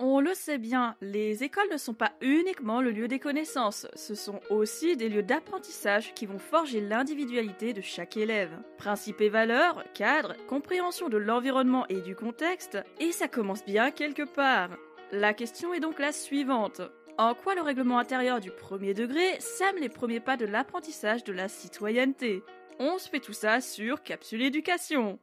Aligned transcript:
On 0.00 0.20
le 0.20 0.32
sait 0.34 0.58
bien, 0.58 0.94
les 1.00 1.42
écoles 1.42 1.70
ne 1.72 1.76
sont 1.76 1.92
pas 1.92 2.12
uniquement 2.20 2.80
le 2.80 2.92
lieu 2.92 3.08
des 3.08 3.18
connaissances, 3.18 3.88
ce 3.96 4.14
sont 4.14 4.38
aussi 4.48 4.96
des 4.96 5.08
lieux 5.08 5.24
d'apprentissage 5.24 6.14
qui 6.14 6.24
vont 6.24 6.38
forger 6.38 6.80
l'individualité 6.80 7.72
de 7.72 7.80
chaque 7.80 8.16
élève. 8.16 8.56
Principes 8.76 9.20
et 9.20 9.28
valeurs, 9.28 9.82
cadre, 9.94 10.36
compréhension 10.46 11.08
de 11.08 11.16
l'environnement 11.16 11.84
et 11.88 12.00
du 12.00 12.14
contexte, 12.14 12.78
et 13.00 13.10
ça 13.10 13.26
commence 13.26 13.64
bien 13.64 13.90
quelque 13.90 14.22
part. 14.22 14.70
La 15.10 15.34
question 15.34 15.74
est 15.74 15.80
donc 15.80 15.98
la 15.98 16.12
suivante. 16.12 16.80
En 17.16 17.34
quoi 17.34 17.56
le 17.56 17.62
règlement 17.62 17.98
intérieur 17.98 18.38
du 18.38 18.52
premier 18.52 18.94
degré 18.94 19.40
sème 19.40 19.78
les 19.80 19.88
premiers 19.88 20.20
pas 20.20 20.36
de 20.36 20.46
l'apprentissage 20.46 21.24
de 21.24 21.32
la 21.32 21.48
citoyenneté? 21.48 22.44
On 22.78 22.98
se 22.98 23.08
fait 23.08 23.18
tout 23.18 23.32
ça 23.32 23.60
sur 23.60 24.04
Capsule 24.04 24.42
Éducation. 24.42 25.18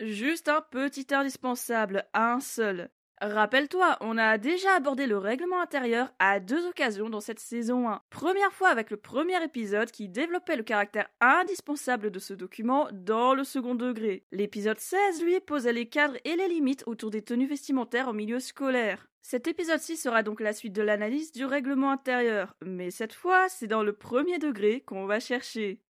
Juste 0.00 0.48
un 0.48 0.62
petit 0.62 1.08
indispensable, 1.10 2.06
un 2.14 2.40
seul. 2.40 2.88
Rappelle-toi, 3.20 3.98
on 4.00 4.16
a 4.16 4.38
déjà 4.38 4.72
abordé 4.76 5.06
le 5.06 5.18
règlement 5.18 5.60
intérieur 5.60 6.10
à 6.18 6.40
deux 6.40 6.66
occasions 6.66 7.10
dans 7.10 7.20
cette 7.20 7.38
saison 7.38 7.86
1. 7.86 8.00
Première 8.08 8.54
fois 8.54 8.70
avec 8.70 8.90
le 8.90 8.96
premier 8.96 9.44
épisode 9.44 9.90
qui 9.90 10.08
développait 10.08 10.56
le 10.56 10.62
caractère 10.62 11.10
indispensable 11.20 12.10
de 12.10 12.18
ce 12.18 12.32
document 12.32 12.88
dans 12.92 13.34
le 13.34 13.44
second 13.44 13.74
degré. 13.74 14.24
L'épisode 14.32 14.78
16, 14.78 15.22
lui, 15.22 15.38
posait 15.40 15.74
les 15.74 15.90
cadres 15.90 16.16
et 16.24 16.34
les 16.34 16.48
limites 16.48 16.84
autour 16.86 17.10
des 17.10 17.20
tenues 17.20 17.46
vestimentaires 17.46 18.08
en 18.08 18.14
milieu 18.14 18.40
scolaire. 18.40 19.06
Cet 19.20 19.48
épisode-ci 19.48 19.98
sera 19.98 20.22
donc 20.22 20.40
la 20.40 20.54
suite 20.54 20.72
de 20.72 20.80
l'analyse 20.80 21.30
du 21.30 21.44
règlement 21.44 21.90
intérieur, 21.90 22.56
mais 22.64 22.90
cette 22.90 23.12
fois, 23.12 23.50
c'est 23.50 23.66
dans 23.66 23.82
le 23.82 23.92
premier 23.92 24.38
degré 24.38 24.80
qu'on 24.80 25.04
va 25.04 25.20
chercher. 25.20 25.82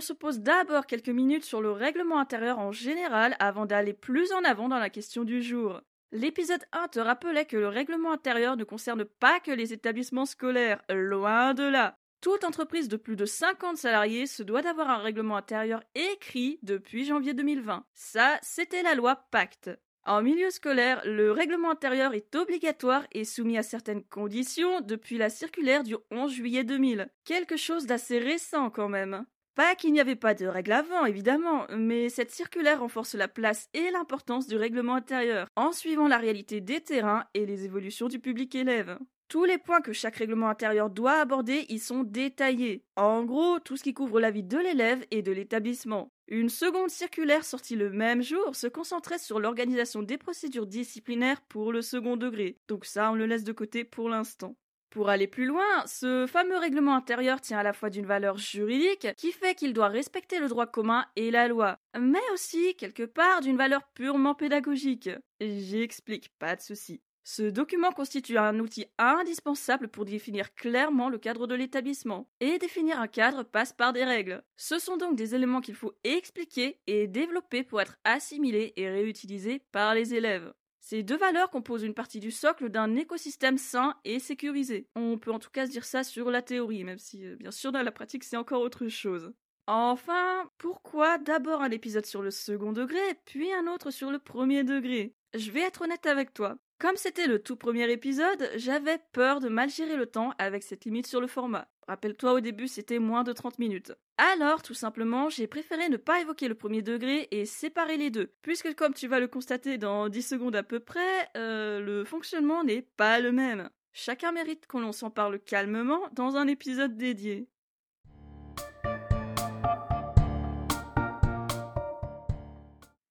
On 0.00 0.02
se 0.02 0.14
pose 0.14 0.40
d'abord 0.40 0.86
quelques 0.86 1.10
minutes 1.10 1.44
sur 1.44 1.60
le 1.60 1.72
règlement 1.72 2.20
intérieur 2.20 2.58
en 2.58 2.72
général 2.72 3.36
avant 3.38 3.66
d'aller 3.66 3.92
plus 3.92 4.32
en 4.32 4.42
avant 4.44 4.66
dans 4.70 4.78
la 4.78 4.88
question 4.88 5.24
du 5.24 5.42
jour. 5.42 5.82
L'épisode 6.10 6.64
1 6.72 6.88
te 6.88 7.00
rappelait 7.00 7.44
que 7.44 7.58
le 7.58 7.68
règlement 7.68 8.10
intérieur 8.10 8.56
ne 8.56 8.64
concerne 8.64 9.04
pas 9.04 9.40
que 9.40 9.50
les 9.50 9.74
établissements 9.74 10.24
scolaires, 10.24 10.80
loin 10.88 11.52
de 11.52 11.64
là. 11.64 11.98
Toute 12.22 12.44
entreprise 12.44 12.88
de 12.88 12.96
plus 12.96 13.14
de 13.14 13.26
50 13.26 13.76
salariés 13.76 14.26
se 14.26 14.42
doit 14.42 14.62
d'avoir 14.62 14.88
un 14.88 15.02
règlement 15.02 15.36
intérieur 15.36 15.82
écrit 15.94 16.58
depuis 16.62 17.04
janvier 17.04 17.34
2020. 17.34 17.84
Ça, 17.92 18.38
c'était 18.40 18.82
la 18.82 18.94
loi 18.94 19.16
Pacte. 19.30 19.68
En 20.06 20.22
milieu 20.22 20.48
scolaire, 20.48 21.02
le 21.04 21.30
règlement 21.30 21.72
intérieur 21.72 22.14
est 22.14 22.34
obligatoire 22.34 23.06
et 23.12 23.26
soumis 23.26 23.58
à 23.58 23.62
certaines 23.62 24.04
conditions 24.04 24.80
depuis 24.80 25.18
la 25.18 25.28
circulaire 25.28 25.82
du 25.82 25.96
11 26.10 26.32
juillet 26.32 26.64
2000. 26.64 27.10
Quelque 27.26 27.58
chose 27.58 27.84
d'assez 27.84 28.18
récent 28.18 28.70
quand 28.70 28.88
même. 28.88 29.26
Pas 29.54 29.74
qu'il 29.74 29.92
n'y 29.92 30.00
avait 30.00 30.16
pas 30.16 30.34
de 30.34 30.46
règles 30.46 30.72
avant, 30.72 31.04
évidemment, 31.04 31.66
mais 31.76 32.08
cette 32.08 32.30
circulaire 32.30 32.80
renforce 32.80 33.14
la 33.14 33.28
place 33.28 33.68
et 33.74 33.90
l'importance 33.90 34.46
du 34.46 34.56
règlement 34.56 34.94
intérieur, 34.94 35.48
en 35.56 35.72
suivant 35.72 36.08
la 36.08 36.18
réalité 36.18 36.60
des 36.60 36.80
terrains 36.80 37.24
et 37.34 37.46
les 37.46 37.64
évolutions 37.64 38.08
du 38.08 38.20
public 38.20 38.54
élève. 38.54 38.98
Tous 39.28 39.44
les 39.44 39.58
points 39.58 39.80
que 39.80 39.92
chaque 39.92 40.16
règlement 40.16 40.48
intérieur 40.48 40.90
doit 40.90 41.20
aborder 41.20 41.64
y 41.68 41.78
sont 41.78 42.02
détaillés. 42.02 42.84
En 42.96 43.24
gros, 43.24 43.60
tout 43.60 43.76
ce 43.76 43.84
qui 43.84 43.94
couvre 43.94 44.18
la 44.18 44.32
vie 44.32 44.42
de 44.42 44.58
l'élève 44.58 45.04
et 45.12 45.22
de 45.22 45.30
l'établissement. 45.30 46.10
Une 46.26 46.48
seconde 46.48 46.90
circulaire 46.90 47.44
sortie 47.44 47.76
le 47.76 47.90
même 47.90 48.22
jour 48.22 48.56
se 48.56 48.66
concentrait 48.66 49.18
sur 49.18 49.38
l'organisation 49.38 50.02
des 50.02 50.18
procédures 50.18 50.66
disciplinaires 50.66 51.42
pour 51.42 51.72
le 51.72 51.80
second 51.80 52.16
degré. 52.16 52.56
Donc 52.66 52.84
ça, 52.84 53.12
on 53.12 53.14
le 53.14 53.26
laisse 53.26 53.44
de 53.44 53.52
côté 53.52 53.84
pour 53.84 54.08
l'instant. 54.08 54.56
Pour 54.90 55.08
aller 55.08 55.28
plus 55.28 55.46
loin, 55.46 55.86
ce 55.86 56.26
fameux 56.26 56.56
règlement 56.56 56.96
intérieur 56.96 57.40
tient 57.40 57.58
à 57.58 57.62
la 57.62 57.72
fois 57.72 57.90
d'une 57.90 58.06
valeur 58.06 58.38
juridique 58.38 59.06
qui 59.16 59.30
fait 59.30 59.54
qu'il 59.54 59.72
doit 59.72 59.86
respecter 59.86 60.40
le 60.40 60.48
droit 60.48 60.66
commun 60.66 61.06
et 61.14 61.30
la 61.30 61.46
loi, 61.46 61.78
mais 61.96 62.18
aussi 62.34 62.74
quelque 62.74 63.04
part 63.04 63.40
d'une 63.40 63.56
valeur 63.56 63.84
purement 63.94 64.34
pédagogique. 64.34 65.10
J'explique, 65.40 66.30
pas 66.40 66.56
de 66.56 66.60
souci. 66.60 67.00
Ce 67.22 67.42
document 67.44 67.92
constitue 67.92 68.38
un 68.38 68.58
outil 68.58 68.86
indispensable 68.98 69.86
pour 69.86 70.04
définir 70.04 70.52
clairement 70.54 71.08
le 71.08 71.18
cadre 71.18 71.46
de 71.46 71.54
l'établissement. 71.54 72.28
Et 72.40 72.58
définir 72.58 72.98
un 72.98 73.06
cadre 73.06 73.44
passe 73.44 73.72
par 73.72 73.92
des 73.92 74.04
règles. 74.04 74.42
Ce 74.56 74.80
sont 74.80 74.96
donc 74.96 75.14
des 75.14 75.36
éléments 75.36 75.60
qu'il 75.60 75.76
faut 75.76 75.94
expliquer 76.02 76.80
et 76.88 77.06
développer 77.06 77.62
pour 77.62 77.80
être 77.80 77.96
assimilés 78.02 78.72
et 78.74 78.88
réutilisés 78.88 79.62
par 79.70 79.94
les 79.94 80.14
élèves. 80.14 80.52
Ces 80.80 81.02
deux 81.02 81.16
valeurs 81.16 81.50
composent 81.50 81.82
une 81.82 81.94
partie 81.94 82.20
du 82.20 82.30
socle 82.30 82.70
d'un 82.70 82.96
écosystème 82.96 83.58
sain 83.58 83.94
et 84.04 84.18
sécurisé. 84.18 84.88
On 84.96 85.18
peut 85.18 85.30
en 85.30 85.38
tout 85.38 85.50
cas 85.50 85.66
se 85.66 85.70
dire 85.70 85.84
ça 85.84 86.02
sur 86.02 86.30
la 86.30 86.42
théorie, 86.42 86.84
même 86.84 86.98
si 86.98 87.24
euh, 87.24 87.36
bien 87.36 87.50
sûr 87.50 87.70
dans 87.70 87.82
la 87.82 87.92
pratique 87.92 88.24
c'est 88.24 88.36
encore 88.36 88.62
autre 88.62 88.88
chose. 88.88 89.32
Enfin, 89.66 90.50
pourquoi 90.58 91.18
d'abord 91.18 91.62
un 91.62 91.70
épisode 91.70 92.06
sur 92.06 92.22
le 92.22 92.30
second 92.30 92.72
degré, 92.72 92.98
puis 93.24 93.52
un 93.52 93.66
autre 93.66 93.90
sur 93.90 94.10
le 94.10 94.18
premier 94.18 94.64
degré? 94.64 95.14
Je 95.34 95.52
vais 95.52 95.60
être 95.60 95.82
honnête 95.82 96.06
avec 96.06 96.32
toi. 96.34 96.56
Comme 96.80 96.96
c'était 96.96 97.26
le 97.26 97.42
tout 97.42 97.56
premier 97.56 97.88
épisode, 97.92 98.50
j'avais 98.56 98.98
peur 99.12 99.38
de 99.38 99.48
mal 99.48 99.68
gérer 99.68 99.96
le 99.96 100.06
temps 100.06 100.32
avec 100.38 100.62
cette 100.62 100.86
limite 100.86 101.06
sur 101.06 101.20
le 101.20 101.26
format. 101.26 101.68
Rappelle-toi, 101.90 102.34
au 102.34 102.40
début, 102.40 102.68
c'était 102.68 103.00
moins 103.00 103.24
de 103.24 103.32
30 103.32 103.58
minutes. 103.58 103.92
Alors, 104.16 104.62
tout 104.62 104.74
simplement, 104.74 105.28
j'ai 105.28 105.48
préféré 105.48 105.88
ne 105.88 105.96
pas 105.96 106.20
évoquer 106.20 106.46
le 106.46 106.54
premier 106.54 106.82
degré 106.82 107.26
et 107.32 107.44
séparer 107.44 107.96
les 107.96 108.10
deux, 108.10 108.32
puisque 108.42 108.76
comme 108.76 108.94
tu 108.94 109.08
vas 109.08 109.18
le 109.18 109.26
constater 109.26 109.76
dans 109.76 110.08
10 110.08 110.22
secondes 110.22 110.54
à 110.54 110.62
peu 110.62 110.78
près, 110.78 111.28
euh, 111.36 111.80
le 111.80 112.04
fonctionnement 112.04 112.62
n'est 112.62 112.82
pas 112.82 113.18
le 113.18 113.32
même. 113.32 113.70
Chacun 113.92 114.30
mérite 114.30 114.68
qu'on 114.68 114.78
l'on 114.78 114.92
s'en 114.92 115.10
parle 115.10 115.40
calmement 115.40 116.08
dans 116.12 116.36
un 116.36 116.46
épisode 116.46 116.96
dédié. 116.96 117.48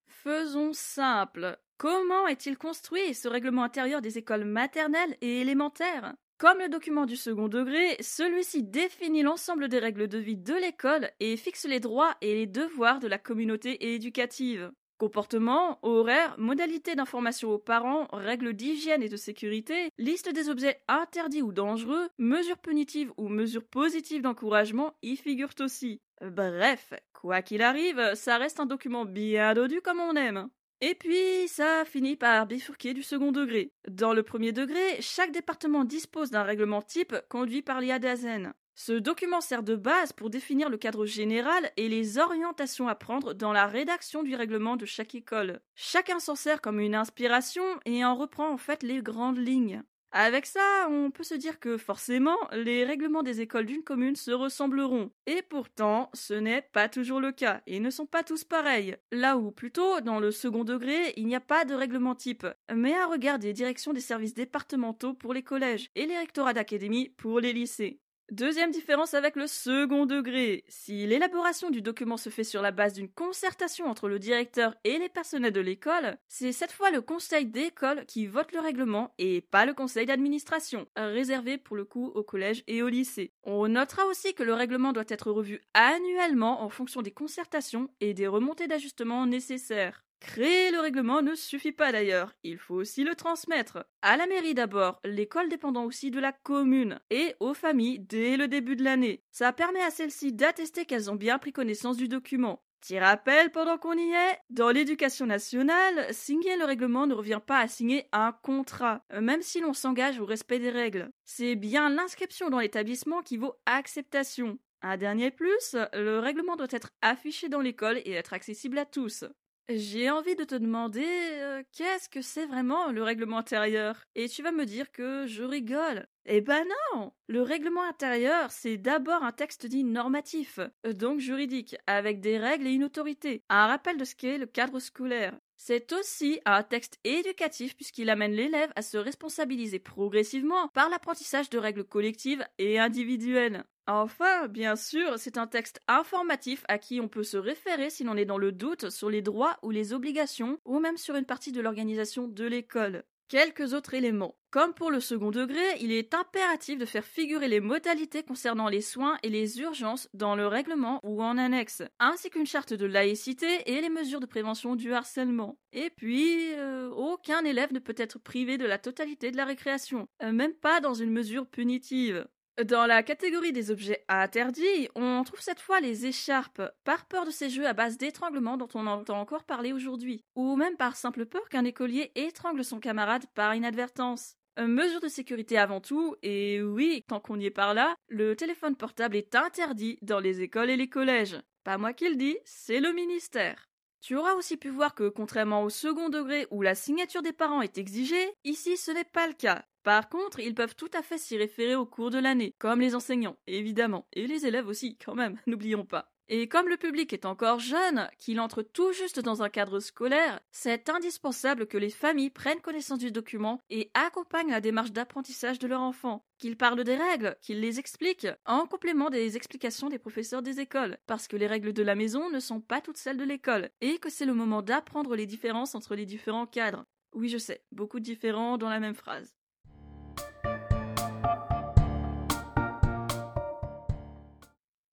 Faisons 0.07 0.71
simple. 0.71 1.59
Comment 1.77 2.27
est-il 2.27 2.57
construit 2.57 3.13
ce 3.13 3.27
règlement 3.27 3.63
intérieur 3.63 4.01
des 4.01 4.17
écoles 4.17 4.45
maternelles 4.45 5.17
et 5.19 5.41
élémentaires? 5.41 6.13
Comme 6.39 6.59
le 6.59 6.69
document 6.69 7.05
du 7.05 7.17
second 7.17 7.49
degré, 7.49 7.97
celui-ci 7.99 8.63
définit 8.63 9.23
l'ensemble 9.23 9.67
des 9.67 9.77
règles 9.77 10.07
de 10.07 10.17
vie 10.17 10.37
de 10.37 10.53
l'école 10.53 11.11
et 11.19 11.35
fixe 11.35 11.65
les 11.65 11.81
droits 11.81 12.15
et 12.21 12.33
les 12.33 12.47
devoirs 12.47 12.99
de 12.99 13.09
la 13.09 13.17
communauté 13.17 13.93
éducative. 13.93 14.71
Comportement, 14.97 15.79
horaire, 15.81 16.35
modalités 16.37 16.95
d'information 16.95 17.51
aux 17.51 17.59
parents, 17.59 18.07
règles 18.13 18.53
d'hygiène 18.53 19.03
et 19.03 19.09
de 19.09 19.17
sécurité, 19.17 19.89
liste 19.97 20.33
des 20.33 20.49
objets 20.49 20.81
interdits 20.87 21.41
ou 21.41 21.51
dangereux, 21.51 22.07
mesures 22.17 22.57
punitives 22.57 23.11
ou 23.17 23.27
mesures 23.27 23.67
positives 23.67 24.21
d'encouragement 24.21 24.93
y 25.01 25.17
figurent 25.17 25.55
aussi. 25.59 25.99
Bref, 26.21 26.93
quoi 27.11 27.41
qu'il 27.41 27.61
arrive, 27.61 28.13
ça 28.15 28.37
reste 28.37 28.61
un 28.61 28.65
document 28.65 29.03
bien 29.03 29.53
dodu 29.53 29.81
comme 29.81 29.99
on 29.99 30.15
aime. 30.15 30.49
Et 30.81 30.95
puis, 30.95 31.47
ça 31.47 31.83
finit 31.83 32.15
par 32.15 32.47
bifurquer 32.47 32.93
du 32.93 33.03
second 33.03 33.33
degré. 33.33 33.73
Dans 33.89 34.13
le 34.13 34.23
premier 34.23 34.53
degré, 34.53 35.01
chaque 35.01 35.33
département 35.33 35.83
dispose 35.83 36.31
d'un 36.31 36.43
règlement 36.43 36.81
type 36.81 37.15
conduit 37.27 37.61
par 37.61 37.81
l'IADAZEN. 37.81 38.53
Ce 38.75 38.93
document 38.93 39.41
sert 39.41 39.61
de 39.61 39.75
base 39.75 40.13
pour 40.13 40.29
définir 40.29 40.69
le 40.69 40.77
cadre 40.77 41.05
général 41.05 41.69
et 41.75 41.89
les 41.89 42.17
orientations 42.17 42.87
à 42.87 42.95
prendre 42.95 43.33
dans 43.33 43.51
la 43.51 43.67
rédaction 43.67 44.23
du 44.23 44.35
règlement 44.35 44.77
de 44.77 44.85
chaque 44.85 45.15
école. 45.15 45.59
Chacun 45.75 46.19
s'en 46.19 46.35
sert 46.35 46.61
comme 46.61 46.79
une 46.79 46.95
inspiration 46.95 47.65
et 47.85 48.05
en 48.05 48.15
reprend 48.15 48.49
en 48.49 48.57
fait 48.57 48.81
les 48.81 49.01
grandes 49.01 49.37
lignes. 49.37 49.83
Avec 50.11 50.47
ça, 50.47 50.87
on 50.89 51.11
peut 51.11 51.23
se 51.23 51.35
dire 51.35 51.59
que 51.59 51.77
forcément, 51.77 52.37
les 52.51 52.83
règlements 52.83 53.21
des 53.21 53.41
écoles 53.41 53.67
d'une 53.67 53.83
commune 53.83 54.15
se 54.15 54.31
ressembleront. 54.31 55.11
Et 55.27 55.43
pourtant, 55.43 56.09
ce 56.13 56.33
n'est 56.33 56.63
pas 56.63 56.89
toujours 56.89 57.19
le 57.19 57.31
cas, 57.31 57.61
et 57.67 57.79
ne 57.79 57.91
sont 57.91 58.07
pas 58.07 58.23
tous 58.23 58.43
pareils. 58.43 58.97
Là 59.11 59.37
où, 59.37 59.51
plutôt, 59.51 60.01
dans 60.01 60.19
le 60.19 60.31
second 60.31 60.63
degré, 60.63 61.13
il 61.15 61.27
n'y 61.27 61.35
a 61.35 61.39
pas 61.39 61.63
de 61.63 61.75
règlement 61.75 62.15
type, 62.15 62.47
mais 62.73 62.95
un 62.95 63.05
regard 63.05 63.37
des 63.37 63.53
directions 63.53 63.93
des 63.93 64.01
services 64.01 64.33
départementaux 64.33 65.13
pour 65.13 65.33
les 65.33 65.43
collèges 65.43 65.91
et 65.95 66.07
les 66.07 66.17
rectorats 66.17 66.53
d'académie 66.53 67.09
pour 67.09 67.39
les 67.39 67.53
lycées. 67.53 67.99
Deuxième 68.31 68.69
différence 68.69 69.15
avec 69.15 69.35
le 69.35 69.47
second 69.47 70.05
degré. 70.05 70.63
Si 70.67 71.07
l'élaboration 71.07 71.71
du 71.71 71.81
document 71.81 72.15
se 72.15 72.29
fait 72.29 72.43
sur 72.43 72.61
la 72.61 72.69
base 72.69 72.93
d'une 72.93 73.09
concertation 73.09 73.87
entre 73.87 74.07
le 74.07 74.19
directeur 74.19 74.75
et 74.83 74.99
les 74.99 75.09
personnels 75.09 75.51
de 75.51 75.61
l'école, 75.61 76.15
c'est 76.27 76.51
cette 76.51 76.71
fois 76.71 76.91
le 76.91 77.01
conseil 77.01 77.47
d'école 77.47 78.05
qui 78.05 78.27
vote 78.27 78.51
le 78.51 78.59
règlement 78.59 79.15
et 79.17 79.41
pas 79.41 79.65
le 79.65 79.73
conseil 79.73 80.05
d'administration, 80.05 80.87
réservé 80.95 81.57
pour 81.57 81.75
le 81.75 81.85
coup 81.85 82.11
au 82.13 82.21
collège 82.21 82.63
et 82.67 82.83
au 82.83 82.87
lycée. 82.87 83.33
On 83.43 83.67
notera 83.67 84.05
aussi 84.05 84.35
que 84.35 84.43
le 84.43 84.53
règlement 84.53 84.93
doit 84.93 85.03
être 85.07 85.31
revu 85.31 85.61
annuellement 85.73 86.61
en 86.61 86.69
fonction 86.69 87.01
des 87.01 87.11
concertations 87.11 87.89
et 87.99 88.13
des 88.13 88.27
remontées 88.27 88.67
d'ajustement 88.67 89.25
nécessaires. 89.25 90.03
Créer 90.19 90.71
le 90.71 90.81
règlement 90.81 91.21
ne 91.21 91.33
suffit 91.33 91.71
pas 91.71 91.91
d'ailleurs, 91.91 92.33
il 92.43 92.57
faut 92.57 92.75
aussi 92.75 93.03
le 93.03 93.15
transmettre. 93.15 93.85
À 94.01 94.17
la 94.17 94.27
mairie 94.27 94.53
d'abord, 94.53 94.99
l'école 95.05 95.49
dépendant 95.49 95.85
aussi 95.85 96.11
de 96.11 96.19
la 96.19 96.33
commune, 96.33 96.99
et 97.09 97.35
aux 97.39 97.53
familles 97.53 97.99
dès 97.99 98.35
le 98.35 98.47
début 98.47 98.75
de 98.75 98.83
l'année. 98.83 99.23
Ça 99.31 99.53
permet 99.53 99.81
à 99.81 99.91
celles-ci 99.91 100.33
d'attester 100.33 100.85
qu'elles 100.85 101.09
ont 101.09 101.15
bien 101.15 101.39
pris 101.39 101.53
connaissance 101.53 101.97
du 101.97 102.07
document. 102.07 102.61
Petit 102.81 102.99
rappel 102.99 103.51
pendant 103.51 103.77
qu'on 103.77 103.97
y 103.97 104.11
est, 104.11 104.37
dans 104.49 104.69
l'éducation 104.69 105.25
nationale, 105.25 106.13
signer 106.13 106.55
le 106.57 106.63
règlement 106.65 107.07
ne 107.07 107.13
revient 107.13 107.41
pas 107.45 107.59
à 107.59 107.67
signer 107.67 108.07
un 108.13 108.31
contrat, 108.31 109.03
même 109.19 109.41
si 109.41 109.59
l'on 109.59 109.73
s'engage 109.73 110.19
au 110.19 110.25
respect 110.25 110.59
des 110.59 110.69
règles. 110.69 111.09
C'est 111.25 111.55
bien 111.55 111.89
l'inscription 111.89 112.49
dans 112.49 112.59
l'établissement 112.59 113.21
qui 113.21 113.37
vaut 113.37 113.55
acceptation. 113.65 114.59
Un 114.81 114.95
dernier 114.95 115.29
plus, 115.29 115.75
le 115.93 116.19
règlement 116.19 116.55
doit 116.55 116.67
être 116.71 116.91
affiché 117.01 117.49
dans 117.49 117.59
l'école 117.59 118.01
et 118.05 118.11
être 118.11 118.31
accessible 118.31 118.77
à 118.77 118.85
tous. 118.85 119.25
J'ai 119.71 120.09
envie 120.09 120.35
de 120.35 120.43
te 120.45 120.55
demander 120.55 121.05
euh, 121.05 121.61
qu'est-ce 121.73 122.09
que 122.09 122.23
c'est 122.23 122.47
vraiment 122.47 122.91
le 122.91 123.03
règlement 123.03 123.37
intérieur? 123.37 124.03
Et 124.15 124.27
tu 124.27 124.41
vas 124.41 124.51
me 124.51 124.65
dire 124.65 124.91
que 124.91 125.27
je 125.27 125.43
rigole. 125.43 126.07
Eh 126.25 126.41
ben 126.41 126.65
non 126.95 127.13
Le 127.27 127.43
règlement 127.43 127.83
intérieur, 127.83 128.49
c'est 128.51 128.77
d'abord 128.77 129.23
un 129.23 129.31
texte 129.31 129.67
dit 129.67 129.83
normatif, 129.83 130.59
euh, 130.87 130.93
donc 130.93 131.19
juridique, 131.19 131.75
avec 131.85 132.19
des 132.19 132.39
règles 132.39 132.65
et 132.65 132.71
une 132.73 132.83
autorité, 132.83 133.43
un 133.49 133.67
rappel 133.67 133.97
de 133.97 134.05
ce 134.05 134.15
qu'est 134.15 134.39
le 134.39 134.47
cadre 134.47 134.79
scolaire. 134.79 135.37
C'est 135.61 135.91
aussi 135.91 136.39
un 136.45 136.63
texte 136.63 136.99
éducatif 137.03 137.75
puisqu'il 137.75 138.09
amène 138.09 138.31
l'élève 138.31 138.71
à 138.77 138.81
se 138.81 138.97
responsabiliser 138.97 139.77
progressivement 139.77 140.69
par 140.69 140.89
l'apprentissage 140.89 141.49
de 141.49 141.57
règles 141.57 141.83
collectives 141.83 142.45
et 142.59 142.79
individuelles. 142.79 143.65
Enfin, 143.85 144.47
bien 144.47 144.77
sûr, 144.77 145.19
c'est 145.19 145.37
un 145.37 145.47
texte 145.47 145.81
informatif 145.89 146.63
à 146.69 146.77
qui 146.77 147.01
on 147.01 147.09
peut 147.09 147.23
se 147.23 147.35
référer 147.35 147.89
si 147.89 148.05
l'on 148.05 148.15
est 148.15 148.23
dans 148.23 148.37
le 148.37 148.53
doute 148.53 148.89
sur 148.89 149.09
les 149.09 149.21
droits 149.21 149.57
ou 149.61 149.71
les 149.71 149.91
obligations, 149.91 150.59
ou 150.63 150.79
même 150.79 150.95
sur 150.95 151.17
une 151.17 151.25
partie 151.25 151.51
de 151.51 151.59
l'organisation 151.59 152.29
de 152.29 152.45
l'école. 152.45 153.03
Quelques 153.29 153.73
autres 153.73 153.93
éléments. 153.93 154.35
Comme 154.49 154.73
pour 154.73 154.89
le 154.89 154.99
second 154.99 155.29
degré, 155.29 155.61
il 155.81 155.91
est 155.91 156.15
impératif 156.15 156.79
de 156.79 156.85
faire 156.85 157.05
figurer 157.05 157.47
les 157.47 157.59
modalités 157.59 158.23
concernant 158.23 158.67
les 158.69 158.81
soins 158.81 159.19
et 159.21 159.29
les 159.29 159.59
urgences 159.59 160.09
dans 160.15 160.35
le 160.35 160.47
règlement 160.47 160.99
ou 161.03 161.21
en 161.21 161.37
annexe, 161.37 161.83
ainsi 161.99 162.31
qu'une 162.31 162.47
charte 162.47 162.73
de 162.73 162.87
laïcité 162.87 163.45
et 163.67 163.81
les 163.81 163.89
mesures 163.89 164.19
de 164.19 164.25
prévention 164.25 164.75
du 164.75 164.93
harcèlement. 164.93 165.59
Et 165.73 165.91
puis, 165.91 166.55
euh, 166.55 166.89
aucun 166.89 167.45
élève 167.45 167.71
ne 167.71 167.77
peut 167.77 167.93
être 167.95 168.17
privé 168.17 168.57
de 168.57 168.65
la 168.65 168.79
totalité 168.79 169.29
de 169.29 169.37
la 169.37 169.45
récréation, 169.45 170.07
euh, 170.23 170.31
même 170.31 170.55
pas 170.55 170.81
dans 170.81 170.95
une 170.95 171.11
mesure 171.11 171.45
punitive. 171.45 172.27
Dans 172.65 172.85
la 172.87 173.03
catégorie 173.03 173.53
des 173.53 173.71
objets 173.71 174.03
interdits, 174.09 174.89
on 174.93 175.23
trouve 175.23 175.39
cette 175.39 175.61
fois 175.61 175.79
les 175.79 176.05
écharpes, 176.05 176.61
par 176.83 177.05
peur 177.05 177.25
de 177.25 177.31
ces 177.31 177.49
jeux 177.49 177.65
à 177.65 177.71
base 177.71 177.97
d'étranglement 177.97 178.57
dont 178.57 178.67
on 178.73 178.85
entend 178.85 179.17
encore 179.17 179.45
parler 179.45 179.71
aujourd'hui, 179.71 180.25
ou 180.35 180.57
même 180.57 180.75
par 180.75 180.97
simple 180.97 181.25
peur 181.25 181.47
qu'un 181.47 181.63
écolier 181.63 182.11
étrangle 182.15 182.65
son 182.65 182.81
camarade 182.81 183.23
par 183.33 183.55
inadvertance. 183.55 184.35
Mesure 184.59 184.99
de 184.99 185.07
sécurité 185.07 185.57
avant 185.57 185.79
tout, 185.79 186.17
et 186.21 186.61
oui, 186.61 187.05
tant 187.07 187.21
qu'on 187.21 187.39
y 187.39 187.45
est 187.45 187.49
par 187.49 187.73
là, 187.73 187.95
le 188.09 188.35
téléphone 188.35 188.75
portable 188.75 189.15
est 189.15 189.35
interdit 189.35 189.97
dans 190.01 190.19
les 190.19 190.41
écoles 190.41 190.69
et 190.69 190.75
les 190.75 190.89
collèges. 190.89 191.37
Pas 191.63 191.77
moi 191.77 191.93
qui 191.93 192.09
le 192.09 192.17
dis, 192.17 192.37
c'est 192.43 192.81
le 192.81 192.91
ministère. 192.91 193.69
Tu 194.01 194.17
auras 194.17 194.33
aussi 194.33 194.57
pu 194.57 194.67
voir 194.67 194.95
que, 194.95 195.07
contrairement 195.07 195.63
au 195.63 195.69
second 195.69 196.09
degré 196.09 196.45
où 196.51 196.61
la 196.61 196.75
signature 196.75 197.21
des 197.21 197.33
parents 197.33 197.61
est 197.61 197.77
exigée, 197.77 198.33
ici 198.43 198.75
ce 198.75 198.91
n'est 198.91 199.05
pas 199.05 199.27
le 199.27 199.33
cas. 199.33 199.63
Par 199.89 200.07
contre, 200.07 200.39
ils 200.39 200.53
peuvent 200.53 200.75
tout 200.75 200.91
à 200.93 201.01
fait 201.01 201.17
s'y 201.17 201.35
référer 201.35 201.73
au 201.73 201.87
cours 201.87 202.11
de 202.11 202.19
l'année, 202.19 202.53
comme 202.59 202.79
les 202.79 202.93
enseignants, 202.93 203.37
évidemment, 203.47 204.05
et 204.13 204.27
les 204.27 204.45
élèves 204.45 204.67
aussi, 204.67 204.99
quand 205.03 205.15
même, 205.15 205.39
n'oublions 205.47 205.83
pas. 205.83 206.11
Et 206.27 206.47
comme 206.47 206.69
le 206.69 206.77
public 206.77 207.11
est 207.11 207.25
encore 207.25 207.57
jeune, 207.57 208.07
qu'il 208.19 208.39
entre 208.39 208.61
tout 208.61 208.91
juste 208.93 209.19
dans 209.19 209.41
un 209.41 209.49
cadre 209.49 209.79
scolaire, 209.79 210.41
c'est 210.51 210.91
indispensable 210.91 211.65
que 211.65 211.79
les 211.79 211.89
familles 211.89 212.29
prennent 212.29 212.61
connaissance 212.61 212.99
du 212.99 213.11
document 213.11 213.63
et 213.71 213.89
accompagnent 213.95 214.51
la 214.51 214.61
démarche 214.61 214.91
d'apprentissage 214.91 215.57
de 215.57 215.65
leur 215.65 215.81
enfant, 215.81 216.23
qu'ils 216.37 216.55
parlent 216.55 216.83
des 216.83 216.95
règles, 216.95 217.35
qu'ils 217.41 217.59
les 217.59 217.79
expliquent, 217.79 218.27
en 218.45 218.67
complément 218.67 219.09
des 219.09 219.37
explications 219.37 219.89
des 219.89 219.97
professeurs 219.97 220.43
des 220.43 220.59
écoles, 220.59 220.99
parce 221.07 221.27
que 221.27 221.35
les 221.35 221.47
règles 221.47 221.73
de 221.73 221.81
la 221.81 221.95
maison 221.95 222.29
ne 222.29 222.39
sont 222.39 222.61
pas 222.61 222.79
toutes 222.79 222.97
celles 222.97 223.17
de 223.17 223.23
l'école, 223.23 223.71
et 223.81 223.97
que 223.97 224.11
c'est 224.11 224.27
le 224.27 224.35
moment 224.35 224.61
d'apprendre 224.61 225.15
les 225.15 225.25
différences 225.25 225.73
entre 225.73 225.95
les 225.95 226.05
différents 226.05 226.45
cadres. 226.45 226.85
Oui, 227.13 227.27
je 227.27 227.39
sais, 227.39 227.63
beaucoup 227.71 227.99
de 227.99 228.05
différents 228.05 228.59
dans 228.59 228.69
la 228.69 228.79
même 228.79 228.93
phrase. 228.93 229.38